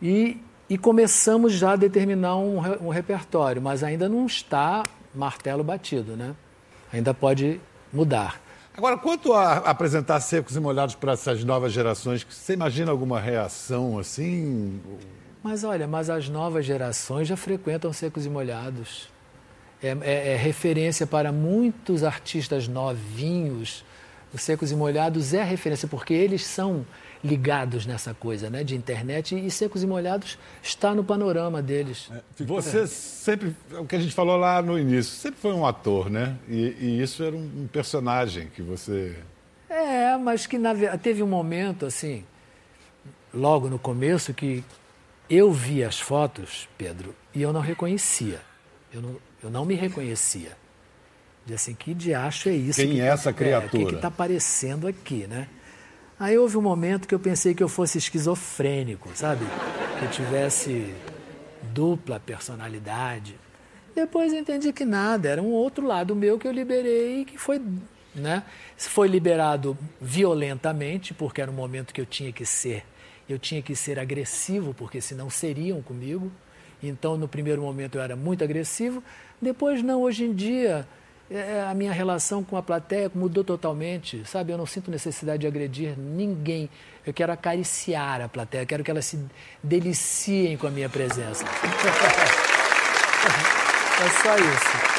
E, 0.02 0.38
e 0.68 0.76
começamos 0.76 1.52
já 1.52 1.72
a 1.72 1.76
determinar 1.76 2.36
um, 2.36 2.58
um 2.86 2.88
repertório, 2.88 3.60
mas 3.62 3.82
ainda 3.82 4.08
não 4.08 4.26
está 4.26 4.82
martelo 5.14 5.64
batido, 5.64 6.16
né? 6.16 6.34
Ainda 6.92 7.14
pode 7.14 7.60
mudar. 7.92 8.40
Agora, 8.76 8.96
quanto 8.96 9.32
a 9.32 9.56
apresentar 9.56 10.20
secos 10.20 10.54
e 10.54 10.60
molhados 10.60 10.94
para 10.94 11.12
essas 11.12 11.42
novas 11.42 11.72
gerações, 11.72 12.24
você 12.28 12.52
imagina 12.52 12.90
alguma 12.90 13.18
reação 13.18 13.98
assim? 13.98 14.80
Mas 15.42 15.64
olha, 15.64 15.86
mas 15.86 16.08
as 16.10 16.28
novas 16.28 16.64
gerações 16.64 17.26
já 17.26 17.36
frequentam 17.36 17.92
secos 17.92 18.24
e 18.26 18.28
molhados. 18.28 19.08
É, 19.82 19.96
é, 20.02 20.32
é 20.32 20.36
referência 20.36 21.06
para 21.06 21.32
muitos 21.32 22.04
artistas 22.04 22.68
novinhos. 22.68 23.84
Os 24.32 24.42
secos 24.42 24.70
e 24.70 24.76
molhados 24.76 25.32
é 25.32 25.42
referência 25.42 25.88
porque 25.88 26.12
eles 26.12 26.44
são 26.44 26.84
ligados 27.22 27.84
nessa 27.86 28.14
coisa, 28.14 28.48
né, 28.48 28.62
de 28.62 28.76
internet 28.76 29.36
e 29.36 29.50
secos 29.50 29.82
e 29.82 29.86
molhados 29.86 30.38
está 30.62 30.94
no 30.94 31.02
panorama 31.02 31.60
deles. 31.60 32.10
É, 32.12 32.44
você 32.44 32.86
sempre, 32.86 33.54
o 33.72 33.84
que 33.84 33.96
a 33.96 33.98
gente 33.98 34.14
falou 34.14 34.36
lá 34.36 34.62
no 34.62 34.78
início, 34.78 35.16
sempre 35.16 35.40
foi 35.40 35.52
um 35.52 35.66
ator, 35.66 36.10
né? 36.10 36.36
E, 36.48 36.76
e 36.78 37.02
isso 37.02 37.22
era 37.22 37.34
um, 37.34 37.62
um, 37.62 37.68
personagem 37.70 38.48
que 38.54 38.62
você. 38.62 39.16
É, 39.68 40.16
mas 40.16 40.46
que 40.46 40.58
na, 40.58 40.74
teve 40.96 41.22
um 41.22 41.26
momento 41.26 41.86
assim, 41.86 42.24
logo 43.34 43.68
no 43.68 43.78
começo 43.78 44.32
que 44.32 44.64
eu 45.28 45.52
vi 45.52 45.84
as 45.84 46.00
fotos, 46.00 46.68
Pedro, 46.78 47.14
e 47.34 47.42
eu 47.42 47.52
não 47.52 47.60
reconhecia. 47.60 48.40
Eu 48.92 49.02
não, 49.02 49.16
eu 49.42 49.50
não 49.50 49.64
me 49.64 49.74
reconhecia. 49.74 50.56
Dizia 51.44 51.56
assim, 51.56 51.74
que 51.74 51.94
diacho 51.94 52.48
é 52.48 52.52
isso? 52.52 52.80
Quem 52.80 52.92
que, 52.92 53.00
é 53.00 53.06
essa 53.06 53.32
criatura? 53.32 53.82
É, 53.82 53.84
o 53.84 53.88
que 53.88 53.94
está 53.96 54.08
aparecendo 54.08 54.86
aqui, 54.86 55.26
né? 55.26 55.48
Aí 56.18 56.36
houve 56.36 56.56
um 56.56 56.62
momento 56.62 57.06
que 57.06 57.14
eu 57.14 57.18
pensei 57.20 57.54
que 57.54 57.62
eu 57.62 57.68
fosse 57.68 57.98
esquizofrênico, 57.98 59.10
sabe? 59.14 59.44
Que 59.98 60.04
eu 60.04 60.10
tivesse 60.10 60.94
dupla 61.72 62.18
personalidade. 62.18 63.38
Depois 63.94 64.32
entendi 64.32 64.72
que 64.72 64.84
nada, 64.84 65.28
era 65.28 65.42
um 65.42 65.50
outro 65.50 65.86
lado 65.86 66.14
meu 66.14 66.38
que 66.38 66.46
eu 66.46 66.52
liberei 66.52 67.24
que 67.24 67.38
foi, 67.38 67.60
né? 68.14 68.42
Foi 68.76 69.08
liberado 69.08 69.76
violentamente, 70.00 71.14
porque 71.14 71.40
era 71.40 71.50
um 71.50 71.54
momento 71.54 71.92
que 71.92 72.00
eu 72.00 72.06
tinha 72.06 72.32
que 72.32 72.44
ser 72.44 72.84
eu 73.28 73.38
tinha 73.38 73.60
que 73.60 73.76
ser 73.76 73.98
agressivo, 73.98 74.72
porque 74.72 75.00
senão 75.00 75.28
seriam 75.28 75.82
comigo. 75.82 76.32
Então, 76.82 77.16
no 77.16 77.28
primeiro 77.28 77.60
momento, 77.60 77.98
eu 77.98 78.02
era 78.02 78.16
muito 78.16 78.42
agressivo. 78.42 79.02
Depois, 79.40 79.82
não. 79.82 80.02
Hoje 80.02 80.24
em 80.24 80.32
dia, 80.32 80.88
é, 81.30 81.66
a 81.68 81.74
minha 81.74 81.92
relação 81.92 82.42
com 82.42 82.56
a 82.56 82.62
plateia 82.62 83.10
mudou 83.14 83.44
totalmente, 83.44 84.22
sabe? 84.24 84.52
Eu 84.52 84.58
não 84.58 84.64
sinto 84.64 84.90
necessidade 84.90 85.42
de 85.42 85.46
agredir 85.46 85.98
ninguém. 85.98 86.70
Eu 87.06 87.12
quero 87.12 87.30
acariciar 87.32 88.22
a 88.22 88.28
plateia, 88.28 88.64
quero 88.64 88.82
que 88.82 88.90
elas 88.90 89.04
se 89.04 89.18
deliciem 89.62 90.56
com 90.56 90.66
a 90.66 90.70
minha 90.70 90.88
presença. 90.88 91.44
é 94.04 94.08
só 94.22 94.36
isso. 94.36 94.98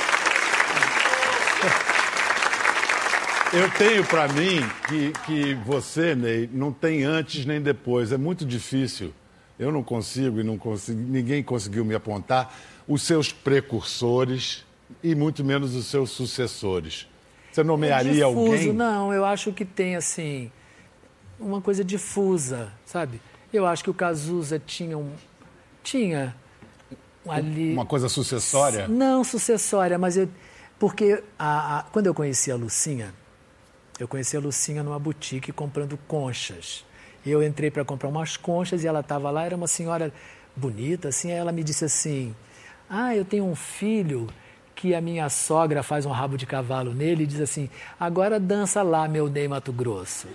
Eu 3.52 3.68
tenho 3.72 4.06
para 4.06 4.28
mim 4.28 4.62
que, 4.88 5.12
que 5.26 5.56
você, 5.66 6.14
Ney, 6.14 6.48
não 6.54 6.72
tem 6.72 7.04
antes 7.04 7.48
nem 7.48 7.60
depois. 7.60 8.12
É 8.12 8.18
muito 8.18 8.46
difícil. 8.46 9.12
Eu 9.58 9.72
não 9.72 9.82
consigo 9.84 10.40
e 10.40 10.44
não 10.44 10.60
consigo, 10.60 11.00
ninguém 11.00 11.42
conseguiu 11.42 11.84
me 11.84 11.96
apontar 11.96 12.56
os 12.88 13.02
seus 13.02 13.32
precursores 13.32 14.64
e 15.04 15.16
muito 15.16 15.44
menos 15.44 15.76
os 15.76 15.88
seus 15.88 16.12
sucessores. 16.12 17.08
Você 17.52 17.64
nomearia 17.64 18.12
é 18.12 18.28
difuso, 18.28 18.52
alguém? 18.52 18.74
Não, 18.74 19.14
eu 19.14 19.26
acho 19.26 19.52
que 19.52 19.66
tem 19.66 19.96
assim 19.96 20.52
uma 21.40 21.62
coisa 21.62 21.84
difusa, 21.84 22.72
sabe? 22.86 23.22
Eu 23.52 23.66
acho 23.66 23.84
que 23.84 23.90
o 23.90 23.94
Cazuza 23.94 24.60
tinha 24.60 24.98
um 24.98 25.12
tinha 25.82 26.36
ali 27.28 27.74
uma 27.74 27.86
coisa 27.86 28.10
sucessória? 28.10 28.88
Não 28.88 29.24
sucessória, 29.24 29.98
mas 29.98 30.18
eu 30.18 30.30
porque 30.78 31.22
a, 31.38 31.80
a, 31.80 31.84
quando 31.84 32.08
eu 32.08 32.14
conheci 32.14 32.52
a 32.52 32.56
Lucinha, 32.56 33.14
eu 34.00 34.08
conheci 34.08 34.38
a 34.38 34.40
Lucinha 34.40 34.82
numa 34.82 34.98
boutique 34.98 35.52
comprando 35.52 35.98
conchas. 36.08 36.86
Eu 37.26 37.44
entrei 37.44 37.70
para 37.70 37.84
comprar 37.84 38.08
umas 38.08 38.38
conchas 38.38 38.84
e 38.84 38.88
ela 38.88 39.02
estava 39.02 39.30
lá, 39.30 39.44
era 39.44 39.56
uma 39.56 39.68
senhora 39.68 40.14
bonita, 40.56 41.10
assim, 41.10 41.32
aí 41.32 41.38
ela 41.38 41.52
me 41.52 41.64
disse 41.64 41.84
assim: 41.84 42.34
"Ah, 42.90 43.16
eu 43.16 43.26
tenho 43.26 43.46
um 43.46 43.56
filho 43.56 44.28
que 44.80 44.96
a 44.96 45.02
minha 45.02 45.28
sogra 45.28 45.84
faz 45.84 46.06
um 46.06 46.10
rabo 46.10 46.38
de 46.38 46.46
cavalo 46.46 46.94
nele 46.94 47.24
e 47.24 47.28
diz 47.28 47.42
assim: 47.42 47.70
"Agora 48.00 48.40
dança 48.40 48.82
lá, 48.82 49.10
meu 49.10 49.28
Ney 49.28 49.46
Mato 49.46 49.74
Grosso". 49.74 50.26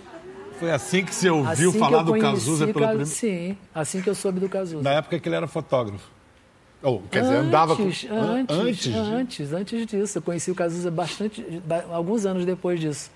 Foi 0.59 0.71
assim 0.71 1.03
que 1.03 1.15
você 1.15 1.31
ouviu 1.31 1.69
assim 1.71 1.79
falar 1.79 2.03
do 2.03 2.15
Cazuza 2.19 2.67
pelo 2.67 2.79
primeiro... 2.85 3.05
Sim, 3.07 3.57
assim 3.73 4.01
que 4.03 4.09
eu 4.09 4.13
soube 4.13 4.39
do 4.39 4.47
Cazuza. 4.47 4.83
Na 4.83 4.91
época 4.91 5.19
que 5.19 5.27
ele 5.27 5.35
era 5.35 5.47
fotógrafo. 5.47 6.07
Ou, 6.81 7.01
quer 7.11 7.23
dizer, 7.23 7.33
antes, 7.33 7.47
andava 7.47 7.75
com... 7.75 7.83
Antes, 7.83 8.07
antes, 8.49 8.95
antes, 8.95 9.53
antes 9.53 9.85
disso. 9.87 10.17
Eu 10.19 10.21
conheci 10.21 10.51
o 10.51 10.55
Cazuza 10.55 10.91
bastante, 10.91 11.43
alguns 11.91 12.25
anos 12.25 12.45
depois 12.45 12.79
disso. 12.79 13.09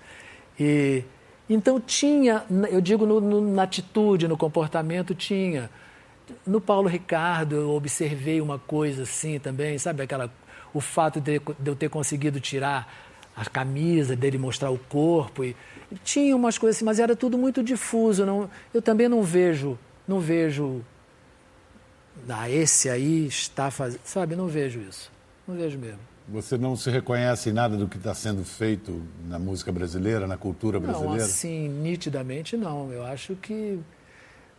E 0.58 1.04
então 1.48 1.80
tinha, 1.80 2.44
eu 2.70 2.80
digo 2.80 3.06
no, 3.06 3.20
no, 3.20 3.40
na 3.40 3.62
atitude, 3.62 4.26
no 4.26 4.36
comportamento 4.36 5.14
tinha. 5.14 5.70
No 6.46 6.60
Paulo 6.60 6.88
Ricardo 6.88 7.54
eu 7.54 7.70
observei 7.70 8.40
uma 8.40 8.58
coisa 8.58 9.04
assim 9.04 9.38
também, 9.38 9.78
sabe 9.78 10.02
aquela 10.02 10.30
o 10.72 10.80
fato 10.80 11.20
de, 11.20 11.38
de 11.38 11.70
eu 11.70 11.76
ter 11.76 11.88
conseguido 11.88 12.40
tirar 12.40 12.92
a 13.36 13.44
camisa 13.44 14.14
dele 14.14 14.36
mostrar 14.38 14.70
o 14.70 14.78
corpo 14.78 15.44
e, 15.44 15.56
tinha 16.04 16.36
umas 16.36 16.56
coisas 16.56 16.76
assim, 16.76 16.84
mas 16.84 17.00
era 17.00 17.16
tudo 17.16 17.36
muito 17.36 17.62
difuso. 17.62 18.24
Não, 18.24 18.48
eu 18.72 18.80
também 18.80 19.08
não 19.08 19.22
vejo, 19.22 19.78
não 20.06 20.20
vejo. 20.20 20.82
Ah, 22.28 22.48
esse 22.48 22.88
aí 22.88 23.26
está 23.26 23.70
fazendo, 23.70 24.00
sabe? 24.04 24.36
Não 24.36 24.46
vejo 24.46 24.78
isso, 24.80 25.10
não 25.48 25.56
vejo 25.56 25.78
mesmo. 25.78 25.98
Você 26.28 26.56
não 26.56 26.76
se 26.76 26.90
reconhece 26.90 27.50
em 27.50 27.52
nada 27.52 27.76
do 27.76 27.88
que 27.88 27.96
está 27.96 28.14
sendo 28.14 28.44
feito 28.44 29.02
na 29.26 29.36
música 29.36 29.72
brasileira, 29.72 30.28
na 30.28 30.36
cultura 30.36 30.78
brasileira? 30.78 31.16
Não, 31.16 31.24
assim, 31.24 31.68
nitidamente 31.68 32.56
não. 32.56 32.92
Eu 32.92 33.04
acho 33.04 33.34
que, 33.34 33.80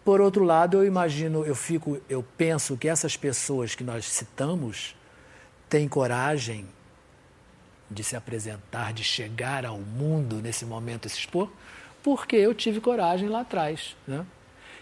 por 0.04 0.20
outro 0.20 0.44
lado, 0.44 0.78
eu 0.78 0.86
imagino, 0.86 1.46
eu 1.46 1.56
fico, 1.56 1.98
eu 2.10 2.26
penso 2.38 2.76
que 2.76 2.90
essas 2.90 3.16
pessoas 3.16 3.74
que 3.74 3.86
nós 3.86 4.06
citamos 4.06 4.96
têm 5.72 5.88
coragem 5.88 6.68
de 7.90 8.04
se 8.04 8.14
apresentar, 8.14 8.92
de 8.92 9.06
chegar 9.06 9.66
ao 9.66 9.78
mundo 9.78 10.36
nesse 10.42 10.66
momento 10.66 11.08
e 11.08 11.10
se 11.10 11.18
expor, 11.18 11.50
porque 12.04 12.36
eu 12.36 12.54
tive 12.54 12.82
coragem 12.82 13.30
lá 13.30 13.40
atrás, 13.40 13.96
né? 14.06 14.26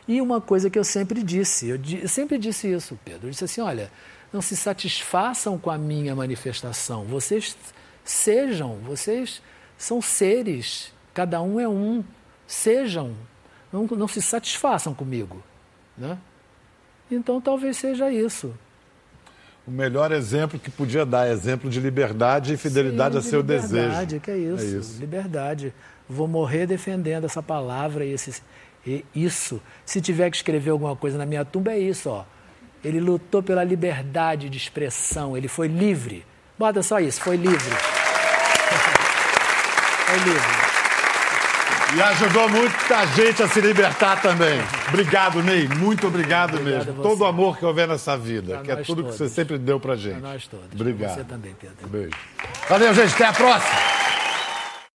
E 0.07 0.19
uma 0.19 0.41
coisa 0.41 0.67
que 0.67 0.79
eu 0.79 0.83
sempre 0.83 1.21
disse, 1.21 1.69
eu, 1.69 1.79
eu 2.01 2.09
sempre 2.09 2.39
disse 2.39 2.67
isso, 2.67 2.99
Pedro, 3.05 3.27
eu 3.27 3.31
disse 3.31 3.43
assim, 3.43 3.61
olha, 3.61 3.91
não 4.33 4.41
se 4.41 4.57
satisfaçam 4.57 5.59
com 5.59 5.69
a 5.69 5.77
minha 5.77 6.15
manifestação. 6.15 7.05
Vocês 7.05 7.55
sejam, 8.03 8.77
vocês 8.77 9.43
são 9.77 10.01
seres, 10.01 10.91
cada 11.13 11.39
um 11.39 11.59
é 11.59 11.69
um. 11.69 12.03
Sejam, 12.47 13.15
não, 13.71 13.85
não 13.85 14.07
se 14.07 14.23
satisfaçam 14.23 14.95
comigo. 14.95 15.43
Né? 15.95 16.17
Então 17.11 17.39
talvez 17.39 17.77
seja 17.77 18.11
isso. 18.11 18.55
O 19.69 19.71
melhor 19.71 20.11
exemplo 20.11 20.57
que 20.59 20.71
podia 20.71 21.05
dar, 21.05 21.29
exemplo 21.29 21.69
de 21.69 21.79
liberdade 21.79 22.53
e 22.53 22.57
fidelidade 22.57 23.13
Sim, 23.13 23.19
a 23.19 23.21
seu 23.21 23.41
liberdade, 23.41 23.67
desejo. 23.67 23.83
Liberdade, 23.85 24.19
que 24.19 24.31
é 24.31 24.37
isso, 24.37 24.63
é 24.63 24.79
isso, 24.79 24.99
liberdade. 24.99 25.73
Vou 26.09 26.27
morrer 26.27 26.65
defendendo 26.65 27.25
essa 27.25 27.43
palavra 27.43 28.03
e, 28.03 28.11
esse, 28.11 28.41
e 28.83 29.05
isso. 29.13 29.61
Se 29.85 30.01
tiver 30.01 30.31
que 30.31 30.37
escrever 30.37 30.71
alguma 30.71 30.95
coisa 30.95 31.19
na 31.19 31.25
minha 31.27 31.45
tumba, 31.45 31.71
é 31.71 31.77
isso, 31.77 32.09
ó. 32.09 32.25
Ele 32.83 32.99
lutou 32.99 33.43
pela 33.43 33.63
liberdade 33.63 34.49
de 34.49 34.57
expressão, 34.57 35.37
ele 35.37 35.47
foi 35.47 35.67
livre. 35.67 36.25
Bota 36.57 36.81
só 36.81 36.99
isso, 36.99 37.21
foi 37.21 37.37
livre. 37.37 37.59
foi 40.07 40.17
livre. 40.17 40.58
E 41.95 42.01
ajudou 42.01 42.47
muita 42.49 43.05
gente 43.07 43.41
a 43.41 43.47
se 43.47 43.59
libertar 43.59 44.21
também. 44.21 44.59
Obrigado, 44.89 45.41
Ney. 45.41 45.67
Muito 45.67 46.05
obrigado, 46.07 46.55
obrigado 46.57 46.85
mesmo. 46.85 47.01
Todo 47.01 47.21
o 47.21 47.25
amor 47.25 47.57
que 47.57 47.65
houver 47.65 47.87
nessa 47.87 48.15
vida, 48.15 48.55
pra 48.55 48.61
que 48.63 48.71
é 48.71 48.75
tudo 48.77 49.01
todos. 49.01 49.17
que 49.17 49.17
você 49.17 49.29
sempre 49.29 49.57
deu 49.57 49.79
pra 49.79 49.95
gente. 49.95 50.19
Pra 50.19 50.29
nós 50.29 50.47
todos. 50.47 50.67
Obrigado. 50.73 51.15
Pra 51.15 51.23
você 51.23 51.29
também, 51.29 51.55
Pedro. 51.59 51.87
Beijo. 51.87 52.11
Valeu, 52.69 52.93
gente. 52.93 53.13
Até 53.13 53.25
a 53.25 53.33
próxima. 53.33 53.98